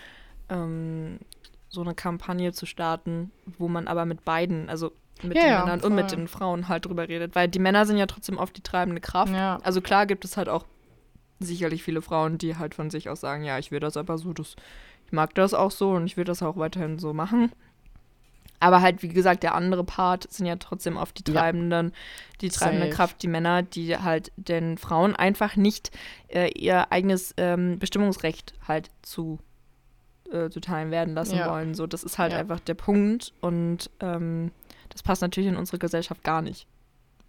[0.48, 1.18] ähm,
[1.68, 5.80] so eine Kampagne zu starten, wo man aber mit beiden, also mit ja, den Männern
[5.80, 7.34] ja, und mit den Frauen halt drüber redet.
[7.34, 9.32] Weil die Männer sind ja trotzdem oft die treibende Kraft.
[9.32, 9.58] Ja.
[9.62, 10.64] Also klar gibt es halt auch
[11.40, 14.32] sicherlich viele Frauen, die halt von sich aus sagen, ja, ich will das aber so,
[14.32, 14.54] das,
[15.06, 17.50] ich mag das auch so und ich will das auch weiterhin so machen.
[18.62, 21.92] Aber halt, wie gesagt, der andere Part sind ja trotzdem oft die Treibenden, ja.
[22.42, 22.94] die treibende Safe.
[22.94, 25.90] Kraft, die Männer, die halt den Frauen einfach nicht
[26.28, 29.40] äh, ihr eigenes ähm, Bestimmungsrecht halt zu
[30.30, 31.50] äh, zuteil werden lassen ja.
[31.50, 31.74] wollen.
[31.74, 32.38] So, das ist halt ja.
[32.38, 34.52] einfach der Punkt und ähm,
[34.90, 36.68] das passt natürlich in unsere Gesellschaft gar nicht.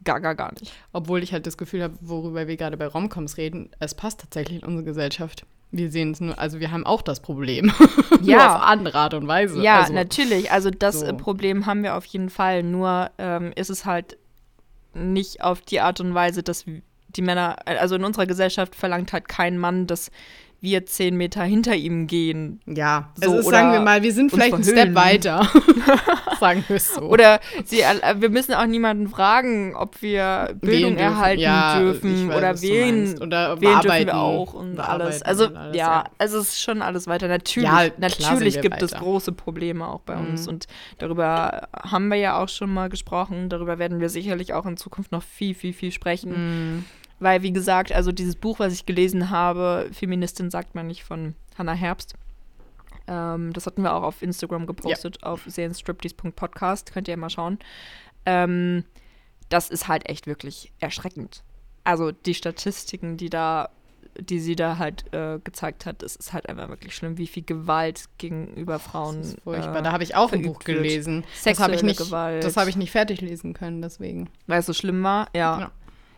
[0.04, 0.72] Gar, gar, gar nicht.
[0.92, 4.62] Obwohl ich halt das Gefühl habe, worüber wir gerade bei Romcoms reden, es passt tatsächlich
[4.62, 5.48] in unsere Gesellschaft.
[5.76, 7.72] Wir sehen es nur, also wir haben auch das Problem.
[8.22, 8.56] Ja.
[8.56, 9.62] auf andere Art und Weise.
[9.62, 10.50] Ja, also, natürlich.
[10.50, 11.18] Also das so.
[11.18, 12.64] Problem haben wir auf jeden Fall.
[12.64, 14.18] Nur ähm, ist es halt
[14.94, 19.28] nicht auf die Art und Weise, dass die Männer, also in unserer Gesellschaft verlangt halt
[19.28, 20.10] kein Mann, dass
[20.64, 22.62] wir zehn Meter hinter ihm gehen.
[22.66, 25.46] Ja, so, also sagen wir mal, wir sind vielleicht einen Step weiter.
[26.40, 27.02] sagen wir es so.
[27.02, 32.38] Oder sie, äh, wir müssen auch niemanden fragen, ob wir Bildung erhalten ja, dürfen weiß,
[32.38, 35.22] oder wen, oder wen dürfen wir auch und alles.
[35.22, 37.28] Also und alles, ja, ja, also es ist schon alles weiter.
[37.28, 38.86] Natürlich, ja, natürlich gibt weiter.
[38.86, 40.30] es große Probleme auch bei mhm.
[40.30, 43.50] uns und darüber haben wir ja auch schon mal gesprochen.
[43.50, 46.32] Darüber werden wir sicherlich auch in Zukunft noch viel, viel, viel sprechen.
[46.32, 46.86] Mhm.
[47.24, 51.36] Weil, wie gesagt, also dieses Buch, was ich gelesen habe, Feministin sagt man nicht von
[51.58, 52.16] Hannah Herbst.
[53.08, 55.30] Ähm, das hatten wir auch auf Instagram gepostet, ja.
[55.30, 56.92] auf serienstriptease.podcast.
[56.92, 57.60] Könnt ihr ja mal schauen.
[58.26, 58.84] Ähm,
[59.48, 61.44] das ist halt echt wirklich erschreckend.
[61.86, 63.70] Also die Statistiken, die da
[64.20, 67.42] die sie da halt äh, gezeigt hat, es ist halt einfach wirklich schlimm, wie viel
[67.44, 69.18] Gewalt gegenüber Frauen.
[69.18, 69.78] Das ist furchtbar.
[69.78, 71.24] Äh, da habe ich auch ein Buch gelesen.
[71.34, 72.44] Sexuelle das habe ich nicht, Gewalt.
[72.44, 74.30] Das habe ich nicht fertig lesen können, deswegen.
[74.46, 75.60] Weil es so schlimm war, ja.
[75.62, 75.72] ja.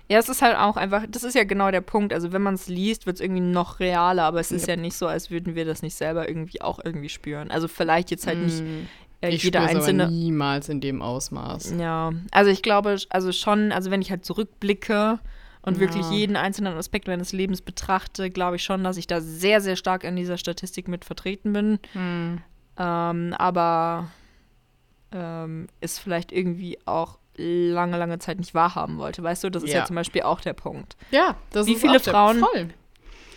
[0.07, 2.13] Ja, es ist halt auch einfach, das ist ja genau der Punkt.
[2.13, 4.75] Also wenn man es liest, wird es irgendwie noch realer, aber es ist ja.
[4.75, 7.49] ja nicht so, als würden wir das nicht selber irgendwie auch irgendwie spüren.
[7.49, 8.87] Also vielleicht jetzt halt nicht mm.
[9.21, 10.03] äh, ich jeder einzelne.
[10.03, 11.73] Aber niemals in dem Ausmaß.
[11.79, 15.19] Ja, also ich glaube, also schon, also wenn ich halt zurückblicke
[15.63, 15.79] und ja.
[15.79, 19.75] wirklich jeden einzelnen Aspekt meines Lebens betrachte, glaube ich schon, dass ich da sehr, sehr
[19.75, 21.79] stark in dieser Statistik mit vertreten bin.
[21.95, 22.37] Mm.
[22.77, 24.09] Ähm, aber
[25.11, 29.23] ähm, ist vielleicht irgendwie auch lange, lange Zeit nicht wahrhaben wollte.
[29.23, 30.95] Weißt du, das ist ja, ja zum Beispiel auch der Punkt.
[31.11, 32.69] Ja, das wie ist viele Frauen, voll.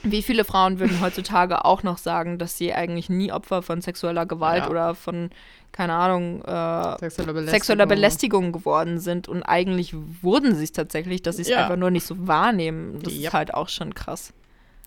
[0.05, 4.27] Wie viele Frauen würden heutzutage auch noch sagen, dass sie eigentlich nie Opfer von sexueller
[4.27, 4.71] Gewalt ja.
[4.71, 5.31] oder von,
[5.73, 7.49] keine Ahnung, äh, sexueller, Belästigung.
[7.49, 8.53] sexueller, Belästigung.
[8.53, 11.63] geworden sind und eigentlich wurden sie es tatsächlich, dass sie es ja.
[11.63, 13.01] einfach nur nicht so wahrnehmen.
[13.03, 14.33] Das ist halt auch schon krass.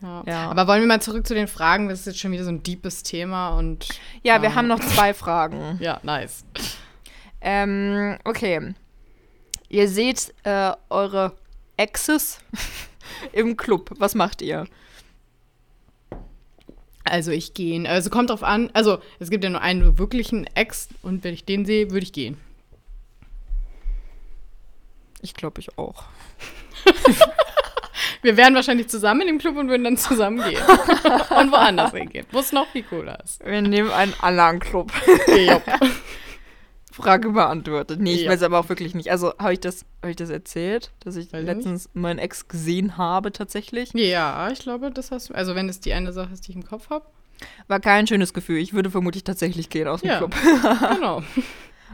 [0.02, 0.24] Ja.
[0.26, 0.50] ja.
[0.50, 1.90] Aber wollen wir mal zurück zu den Fragen?
[1.90, 3.88] Das ist jetzt schon wieder so ein deepes Thema und.
[4.24, 5.78] Ja, wir haben noch zwei Fragen.
[5.80, 6.46] ja, nice.
[7.42, 8.74] Ähm, okay.
[9.72, 11.32] Ihr seht äh, eure
[11.78, 12.40] Exes
[13.32, 13.92] im Club.
[14.00, 14.68] Was macht ihr?
[17.06, 17.90] Also ich gehe.
[17.90, 18.70] Also kommt drauf an.
[18.74, 22.12] Also es gibt ja nur einen wirklichen Ex und wenn ich den sehe, würde ich
[22.12, 22.38] gehen.
[25.22, 26.04] Ich glaube ich auch.
[28.24, 30.62] Wir wären wahrscheinlich zusammen im Club und würden dann zusammen gehen.
[31.30, 33.44] und woanders hingehen, wo es noch viel cooler ist.
[33.46, 34.92] Wir nehmen einen anderen Club.
[36.92, 38.00] Frage beantwortet.
[38.00, 38.32] Nee, ich ja.
[38.32, 39.10] weiß aber auch wirklich nicht.
[39.12, 41.96] Also, habe ich, das, hab ich das erzählt, dass ich weiß letztens nicht.
[41.96, 43.92] meinen Ex gesehen habe tatsächlich?
[43.94, 45.34] Ja, ich glaube, das hast du.
[45.34, 47.06] Also, wenn es die eine Sache ist, die ich im Kopf habe.
[47.68, 48.58] War kein schönes Gefühl.
[48.58, 50.36] Ich würde vermutlich tatsächlich gehen aus dem ja, Club.
[50.94, 51.24] genau.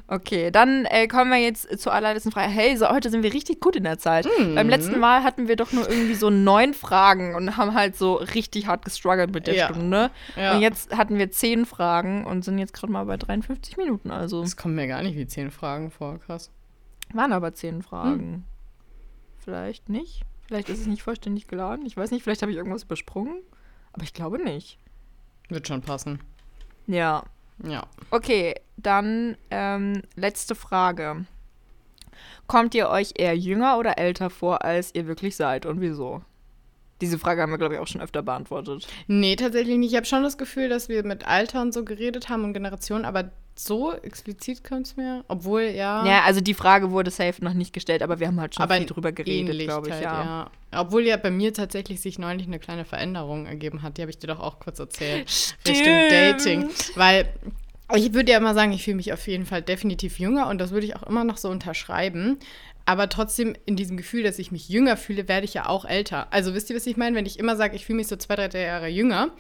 [0.07, 2.51] Okay, dann äh, kommen wir jetzt zur allerletzten Frage.
[2.51, 4.27] Hey, so, heute sind wir richtig gut in der Zeit.
[4.39, 4.55] Mhm.
[4.55, 8.15] Beim letzten Mal hatten wir doch nur irgendwie so neun Fragen und haben halt so
[8.15, 9.69] richtig hart gestruggelt mit der ja.
[9.69, 10.11] Stunde.
[10.35, 10.55] Ja.
[10.55, 14.11] Und jetzt hatten wir zehn Fragen und sind jetzt gerade mal bei 53 Minuten.
[14.11, 14.41] Also.
[14.41, 16.51] Das kommt mir gar nicht wie zehn Fragen vor, krass.
[17.13, 18.19] Waren aber zehn Fragen.
[18.19, 18.43] Hm.
[19.39, 20.23] Vielleicht nicht.
[20.45, 21.85] Vielleicht ist es nicht vollständig geladen.
[21.85, 23.41] Ich weiß nicht, vielleicht habe ich irgendwas übersprungen.
[23.91, 24.77] Aber ich glaube nicht.
[25.49, 26.19] Wird schon passen.
[26.87, 27.23] Ja.
[27.63, 27.83] Ja.
[28.11, 31.25] Okay, dann ähm, letzte Frage.
[32.47, 36.21] Kommt ihr euch eher jünger oder älter vor, als ihr wirklich seid und wieso?
[37.01, 38.87] Diese Frage haben wir, glaube ich, auch schon öfter beantwortet.
[39.07, 39.91] Nee, tatsächlich nicht.
[39.91, 43.05] Ich habe schon das Gefühl, dass wir mit Alter und so geredet haben und Generationen,
[43.05, 45.23] aber so explizit kommt es mir.
[45.27, 46.05] Obwohl, ja.
[46.05, 48.75] Ja, also die Frage wurde safe noch nicht gestellt, aber wir haben halt schon aber
[48.75, 50.47] viel drüber geredet, glaube ich, ja.
[50.71, 50.79] ja.
[50.79, 53.97] Obwohl ja bei mir tatsächlich sich neulich eine kleine Veränderung ergeben hat.
[53.97, 55.29] Die habe ich dir doch auch kurz erzählt.
[55.29, 55.67] Stimmt.
[55.67, 56.69] Richtung Dating.
[56.95, 57.33] Weil
[57.95, 60.71] ich würde ja immer sagen, ich fühle mich auf jeden Fall definitiv jünger und das
[60.71, 62.37] würde ich auch immer noch so unterschreiben.
[62.87, 66.31] Aber trotzdem in diesem Gefühl, dass ich mich jünger fühle, werde ich ja auch älter.
[66.31, 67.17] Also wisst ihr, was ich meine?
[67.17, 69.31] Wenn ich immer sage, ich fühle mich so zwei, drei Jahre jünger,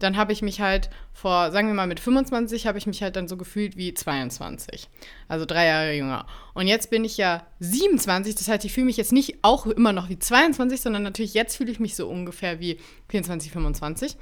[0.00, 3.14] dann habe ich mich halt vor, sagen wir mal mit 25, habe ich mich halt
[3.14, 4.88] dann so gefühlt wie 22.
[5.28, 6.26] Also drei Jahre jünger.
[6.52, 9.92] Und jetzt bin ich ja 27, das heißt, ich fühle mich jetzt nicht auch immer
[9.92, 12.80] noch wie 22, sondern natürlich jetzt fühle ich mich so ungefähr wie
[13.10, 14.16] 24, 25.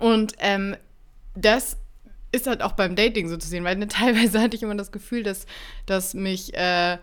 [0.00, 0.74] Und ähm,
[1.36, 1.76] das
[2.32, 4.90] ist halt auch beim Dating so zu sehen, weil ne, teilweise hatte ich immer das
[4.90, 5.46] Gefühl, dass,
[5.86, 6.98] dass mich äh,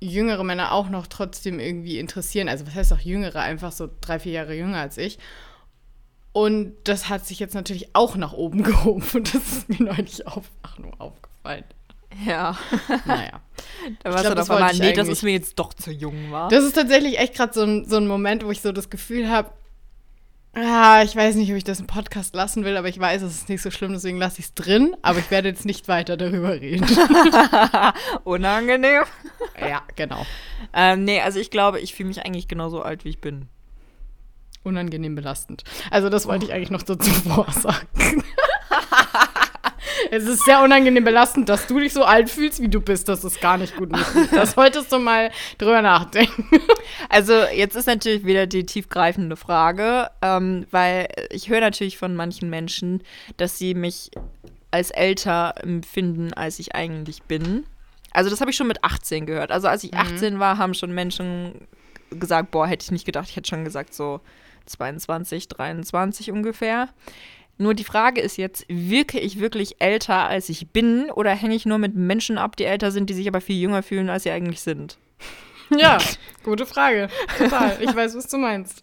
[0.00, 2.48] jüngere Männer auch noch trotzdem irgendwie interessieren.
[2.48, 5.18] Also was heißt auch jüngere, einfach so drei, vier Jahre jünger als ich.
[6.32, 10.26] Und das hat sich jetzt natürlich auch nach oben gehoben und das ist mir neulich
[10.26, 11.64] auf, ach, nur aufgefallen.
[12.24, 12.56] Ja.
[13.04, 13.40] Naja.
[14.02, 16.48] Da warst du doch mal, nee, das ist mir jetzt doch zu jung, war.
[16.48, 19.28] Das ist tatsächlich echt gerade so ein, so ein Moment, wo ich so das Gefühl
[19.28, 19.50] habe,
[20.54, 23.34] Ah, ich weiß nicht, ob ich das im Podcast lassen will, aber ich weiß, es
[23.36, 24.96] ist nicht so schlimm, deswegen lasse ich es drin.
[25.02, 26.84] Aber ich werde jetzt nicht weiter darüber reden.
[28.24, 29.02] Unangenehm.
[29.60, 30.26] Ja, genau.
[30.72, 33.48] Ähm, nee, also ich glaube, ich fühle mich eigentlich genauso alt, wie ich bin.
[34.64, 35.62] Unangenehm belastend.
[35.90, 37.86] Also das wollte ich eigentlich noch dazu vorsagen.
[40.10, 43.08] es ist sehr unangenehm belastend, dass du dich so alt fühlst, wie du bist.
[43.08, 43.90] Das ist gar nicht gut.
[44.32, 46.46] Das solltest du mal drüber nachdenken.
[47.08, 52.50] Also jetzt ist natürlich wieder die tiefgreifende Frage, ähm, weil ich höre natürlich von manchen
[52.50, 53.02] Menschen,
[53.36, 54.10] dass sie mich
[54.70, 57.64] als älter empfinden, als ich eigentlich bin.
[58.12, 59.50] Also das habe ich schon mit 18 gehört.
[59.52, 60.38] Also als ich 18 mhm.
[60.38, 61.66] war, haben schon Menschen
[62.10, 63.28] gesagt, boah, hätte ich nicht gedacht.
[63.28, 64.20] Ich hätte schon gesagt so
[64.66, 66.88] 22, 23 ungefähr.
[67.58, 71.66] Nur die Frage ist jetzt, wirke ich wirklich älter, als ich bin, oder hänge ich
[71.66, 74.30] nur mit Menschen ab, die älter sind, die sich aber viel jünger fühlen, als sie
[74.30, 74.98] eigentlich sind?
[75.78, 75.98] Ja,
[76.44, 77.10] gute Frage.
[77.36, 77.76] Total.
[77.82, 78.82] Ich weiß, was du meinst.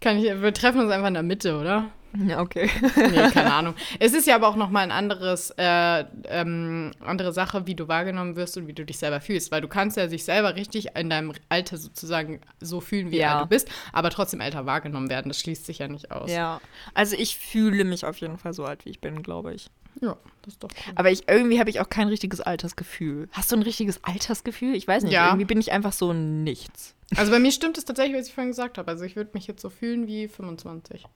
[0.00, 1.90] Kann ich, wir treffen uns einfach in der Mitte, oder?
[2.16, 2.70] Ja, okay.
[2.96, 3.74] nee, keine Ahnung.
[3.98, 8.36] Es ist ja aber auch nochmal ein anderes, äh, ähm, andere Sache, wie du wahrgenommen
[8.36, 9.50] wirst und wie du dich selber fühlst.
[9.50, 13.40] Weil du kannst ja sich selber richtig in deinem Alter sozusagen so fühlen, wie ja.
[13.40, 15.28] du bist, aber trotzdem älter wahrgenommen werden.
[15.28, 16.30] Das schließt sich ja nicht aus.
[16.30, 16.60] Ja.
[16.94, 19.70] Also ich fühle mich auf jeden Fall so alt, wie ich bin, glaube ich.
[20.00, 20.92] Ja, das ist doch cool.
[20.96, 23.28] Aber ich, irgendwie habe ich auch kein richtiges Altersgefühl.
[23.32, 24.74] Hast du ein richtiges Altersgefühl?
[24.74, 25.12] Ich weiß nicht.
[25.12, 25.28] Ja.
[25.28, 26.94] Irgendwie bin ich einfach so nichts.
[27.16, 28.90] Also bei mir stimmt es tatsächlich, was ich vorhin gesagt habe.
[28.90, 31.06] Also ich würde mich jetzt so fühlen wie 25.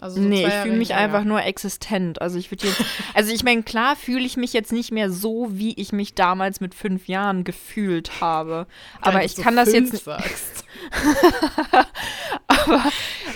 [0.00, 2.20] Also so nee, ich fühle mich einfach nur existent.
[2.20, 2.84] Also ich würde jetzt,
[3.14, 6.60] also ich meine, klar fühle ich mich jetzt nicht mehr so, wie ich mich damals
[6.60, 8.66] mit fünf Jahren gefühlt habe.
[9.00, 10.04] Aber ich kann das jetzt.
[10.04, 10.64] Sagst.
[12.46, 12.84] aber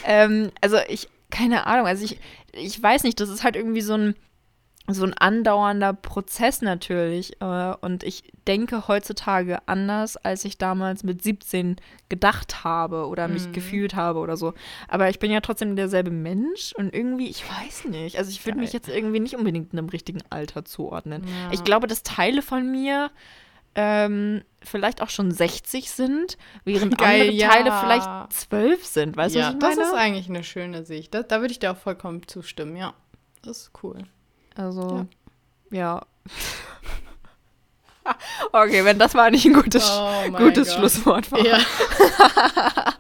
[0.05, 2.19] ähm, also ich, keine Ahnung, also ich,
[2.53, 4.15] ich weiß nicht, das ist halt irgendwie so ein
[4.95, 7.40] so ein andauernder Prozess natürlich.
[7.40, 11.76] Äh, und ich denke heutzutage anders, als ich damals mit 17
[12.09, 13.53] gedacht habe oder mich mhm.
[13.53, 14.55] gefühlt habe oder so.
[14.88, 18.18] Aber ich bin ja trotzdem derselbe Mensch und irgendwie, ich weiß nicht.
[18.18, 21.24] Also ich würde mich jetzt irgendwie nicht unbedingt in einem richtigen Alter zuordnen.
[21.26, 21.53] Ja.
[21.53, 23.11] Ich glaube, dass Teile von mir
[23.74, 27.49] ähm, vielleicht auch schon 60 sind, während Geil, andere ja.
[27.49, 29.16] Teile vielleicht 12 sind.
[29.16, 29.76] Weißt du, ja, was ich meine?
[29.76, 31.14] Das ist eigentlich eine schöne Sicht.
[31.14, 32.95] Das, da würde ich dir auch vollkommen zustimmen, ja.
[33.43, 34.05] Das ist cool.
[34.55, 35.07] Also,
[35.70, 35.78] ja.
[35.78, 36.07] ja.
[38.53, 41.40] okay, wenn das mal nicht ein gutes, oh gutes Schlusswort war.
[41.40, 41.59] Ja.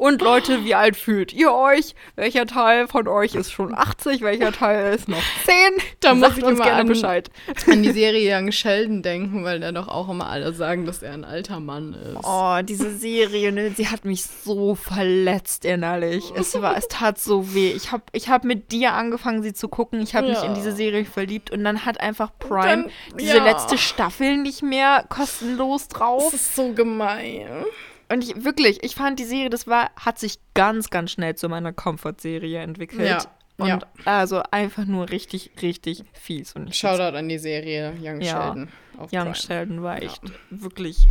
[0.00, 1.94] Und Leute, wie alt fühlt ihr euch?
[2.16, 4.22] Welcher Teil von euch ist schon 80?
[4.22, 5.54] Welcher Teil ist noch 10?
[6.00, 7.30] Da muss ich uns immer gerne an, Bescheid.
[7.70, 11.12] an die Serie Young Sheldon denken, weil da doch auch immer alle sagen, dass er
[11.12, 12.24] ein alter Mann ist.
[12.24, 16.24] Oh, diese Serie, ne, sie hat mich so verletzt innerlich.
[16.34, 17.72] Es war, es tat so weh.
[17.72, 20.00] Ich habe ich hab mit dir angefangen, sie zu gucken.
[20.00, 20.32] Ich habe ja.
[20.32, 23.44] mich in diese Serie verliebt und dann hat einfach Prime dann, diese ja.
[23.44, 26.30] letzte Staffel nicht mehr kostenlos drauf.
[26.32, 27.66] Das ist so gemein.
[28.10, 31.48] Und ich wirklich, ich fand die Serie, das war, hat sich ganz, ganz schnell zu
[31.48, 33.08] meiner Comfort-Serie entwickelt.
[33.08, 33.24] Ja.
[33.56, 33.78] Und ja.
[34.04, 36.54] also einfach nur richtig, richtig fies.
[36.54, 38.42] Und Shoutout an die Serie Young ja.
[38.42, 38.68] Sheldon.
[38.98, 39.34] Young Prime.
[39.34, 40.34] Sheldon war echt ja.
[40.50, 41.06] wirklich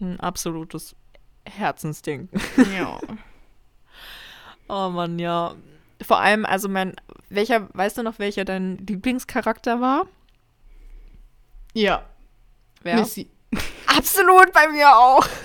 [0.00, 0.94] ein absolutes
[1.44, 2.28] Herzensding.
[2.76, 3.00] Ja.
[4.68, 5.56] oh Mann, ja.
[6.02, 6.94] Vor allem, also mein,
[7.30, 10.06] welcher, weißt du noch, welcher dein Lieblingscharakter war?
[11.72, 12.04] Ja.
[12.82, 12.96] Wer?
[12.96, 13.28] Missy.
[13.86, 15.26] Absolut bei mir auch.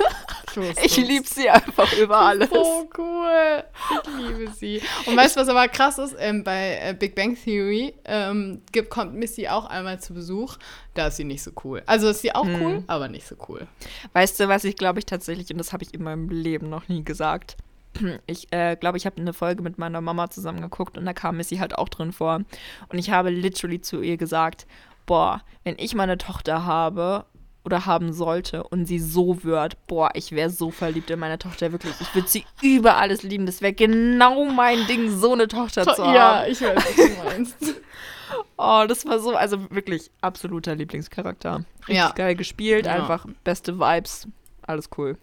[0.83, 2.49] Ich liebe sie einfach über alles.
[2.49, 3.63] So cool.
[3.91, 4.81] Ich liebe sie.
[5.05, 6.15] Und weißt du, was aber krass ist?
[6.19, 10.57] Ähm, bei äh, Big Bang Theory ähm, gibt, kommt Missy auch einmal zu Besuch.
[10.93, 11.83] Da ist sie nicht so cool.
[11.85, 12.61] Also ist sie auch hm.
[12.61, 13.67] cool, aber nicht so cool.
[14.13, 16.87] Weißt du, was ich glaube ich tatsächlich, und das habe ich in meinem Leben noch
[16.87, 17.57] nie gesagt,
[18.27, 21.37] ich äh, glaube, ich habe eine Folge mit meiner Mama zusammen geguckt und da kam
[21.37, 22.41] Missy halt auch drin vor.
[22.89, 24.65] Und ich habe literally zu ihr gesagt,
[25.05, 27.25] boah, wenn ich meine Tochter habe
[27.67, 31.73] oder haben sollte und sie so wird, boah, ich wäre so verliebt in meine Tochter,
[31.73, 31.93] wirklich.
[31.99, 33.45] Ich würde sie über alles lieben.
[33.45, 36.15] Das wäre genau mein Ding, so eine Tochter to zu haben.
[36.15, 37.57] Ja, ich weiß, was du meinst.
[38.57, 41.65] oh, das war so, also wirklich absoluter Lieblingscharakter.
[41.79, 42.11] Richtig ja.
[42.11, 42.93] geil gespielt, ja.
[42.93, 44.29] einfach beste Vibes,
[44.61, 45.17] alles cool.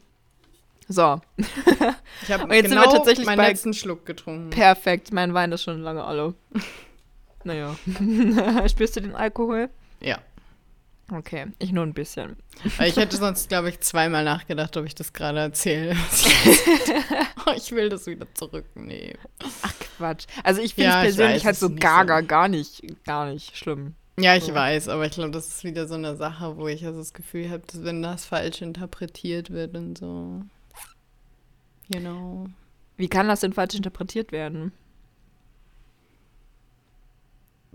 [0.87, 1.23] So.
[1.39, 4.51] Ich habe jetzt genau sind wir tatsächlich meinen letzten Schluck getrunken.
[4.51, 6.35] Perfekt, mein Wein ist schon lange alle.
[7.45, 7.75] naja.
[8.69, 9.71] Spürst du den Alkohol?
[10.01, 10.19] Ja.
[11.13, 12.37] Okay, ich nur ein bisschen.
[12.65, 15.95] Ich hätte sonst, glaube ich, zweimal nachgedacht, ob ich das gerade erzähle.
[17.47, 19.19] oh, ich will das wieder zurücknehmen.
[19.63, 20.25] Ach Quatsch.
[20.43, 22.27] Also ich finde ja, es persönlich weiß, halt so gaga so.
[22.27, 23.95] gar nicht, gar nicht schlimm.
[24.19, 24.55] Ja, ich so.
[24.55, 27.51] weiß, aber ich glaube, das ist wieder so eine Sache, wo ich also das Gefühl
[27.51, 30.43] habe, dass wenn das falsch interpretiert wird und so.
[31.91, 32.47] Genau.
[32.97, 34.73] Wie kann das denn falsch interpretiert werden?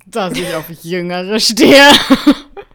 [0.06, 1.92] Dass ich auf Jüngere stehe.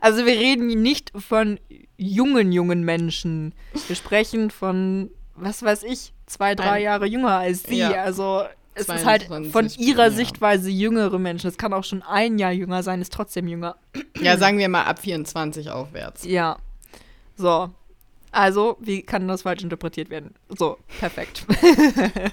[0.00, 1.58] Also wir reden nicht von
[1.96, 3.54] jungen, jungen Menschen.
[3.86, 7.78] Wir sprechen von, was weiß ich, zwei, drei Ein, Jahre jünger als sie.
[7.78, 8.02] Ja.
[8.02, 8.44] Also
[8.74, 10.10] es 22, ist halt von ihrer ja.
[10.10, 11.48] Sichtweise jüngere Menschen.
[11.48, 13.76] Es kann auch schon ein Jahr jünger sein, ist trotzdem jünger.
[14.20, 16.24] Ja, sagen wir mal ab 24 aufwärts.
[16.24, 16.58] Ja.
[17.36, 17.70] So.
[18.30, 20.34] Also, wie kann das falsch interpretiert werden?
[20.48, 21.46] So, perfekt.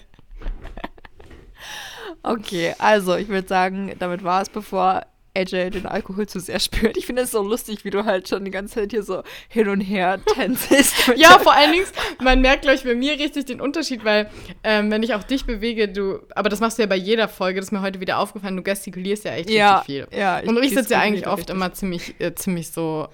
[2.23, 5.05] okay, also ich würde sagen, damit war es, bevor
[5.35, 6.97] AJ den Alkohol zu sehr spürt.
[6.97, 9.69] Ich finde es so lustig, wie du halt schon die ganze Zeit hier so hin
[9.69, 11.11] und her tänzest.
[11.15, 11.85] ja, vor allen Dingen,
[12.21, 14.29] man merkt, glaube ich, bei mir richtig den Unterschied, weil
[14.63, 17.59] ähm, wenn ich auch dich bewege, du, aber das machst du ja bei jeder Folge,
[17.59, 20.17] das ist mir heute wieder aufgefallen, du gestikulierst ja echt ja, richtig viel.
[20.17, 21.55] Ja, ich und ich sitze ja eigentlich oft richtig.
[21.55, 23.07] immer ziemlich, äh, ziemlich so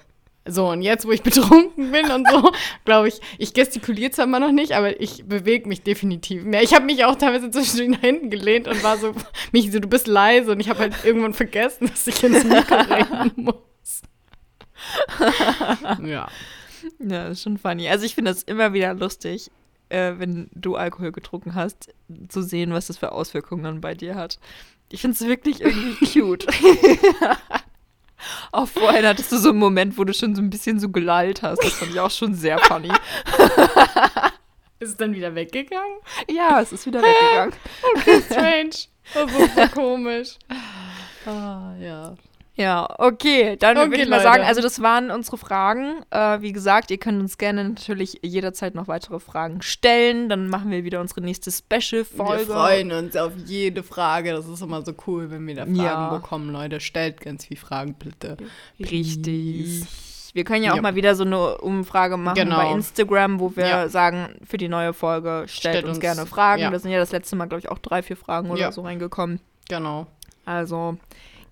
[0.44, 2.52] so, und jetzt, wo ich betrunken bin und so,
[2.84, 6.62] glaube ich, ich gestikuliere zwar immer noch nicht, aber ich bewege mich definitiv mehr.
[6.62, 9.14] Ich habe mich auch teilweise zwischen nach hinten gelehnt und war so,
[9.52, 12.74] mich so, du bist leise und ich habe halt irgendwann vergessen, dass ich ins Mikro
[12.74, 14.02] reden muss.
[16.04, 16.28] ja.
[16.98, 17.88] Ja, ist schon funny.
[17.88, 19.52] Also ich finde das immer wieder lustig,
[19.88, 21.94] äh, wenn du Alkohol getrunken hast,
[22.28, 24.40] zu sehen, was das für Auswirkungen dann bei dir hat.
[24.90, 26.46] Ich finde es wirklich irgendwie cute.
[28.52, 31.42] Auch vorhin hattest du so einen Moment, wo du schon so ein bisschen so gelallt
[31.42, 31.62] hast.
[31.62, 32.88] Das fand ich auch schon sehr funny.
[34.78, 35.98] Ist es dann wieder weggegangen?
[36.28, 37.54] Ja, es ist wieder weggegangen.
[37.94, 38.70] okay, strange.
[39.14, 40.38] Das ist so komisch.
[41.24, 42.14] Ah, ja.
[42.54, 44.28] Ja, okay, dann okay, würde ich mal Leute.
[44.28, 46.02] sagen, also das waren unsere Fragen.
[46.10, 50.28] Äh, wie gesagt, ihr könnt uns gerne natürlich jederzeit noch weitere Fragen stellen.
[50.28, 52.48] Dann machen wir wieder unsere nächste Special-Folge.
[52.48, 54.32] Wir freuen uns auf jede Frage.
[54.32, 56.10] Das ist immer so cool, wenn wir da Fragen ja.
[56.10, 56.80] bekommen, Leute.
[56.80, 58.36] Stellt ganz viele Fragen, bitte.
[58.78, 59.86] Richtig.
[60.34, 60.82] Wir können ja auch ja.
[60.82, 62.56] mal wieder so eine Umfrage machen genau.
[62.56, 63.88] bei Instagram, wo wir ja.
[63.88, 66.70] sagen, für die neue Folge stellt, stellt uns, uns, gerne Fragen.
[66.70, 69.40] Da sind ja das letzte Mal, glaube ich, auch drei, vier Fragen oder so reingekommen.
[69.68, 70.06] Genau.
[70.44, 70.98] Also,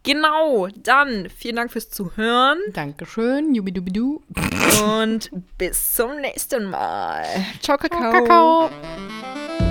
[0.02, 2.58] Genau, dann vielen Dank fürs Zuhören.
[2.72, 4.22] Dankeschön, jubidubidu.
[4.82, 7.24] Und bis zum nächsten Mal.
[7.60, 8.00] Ciao, Kakao.
[8.00, 9.69] Ciao, Kakao.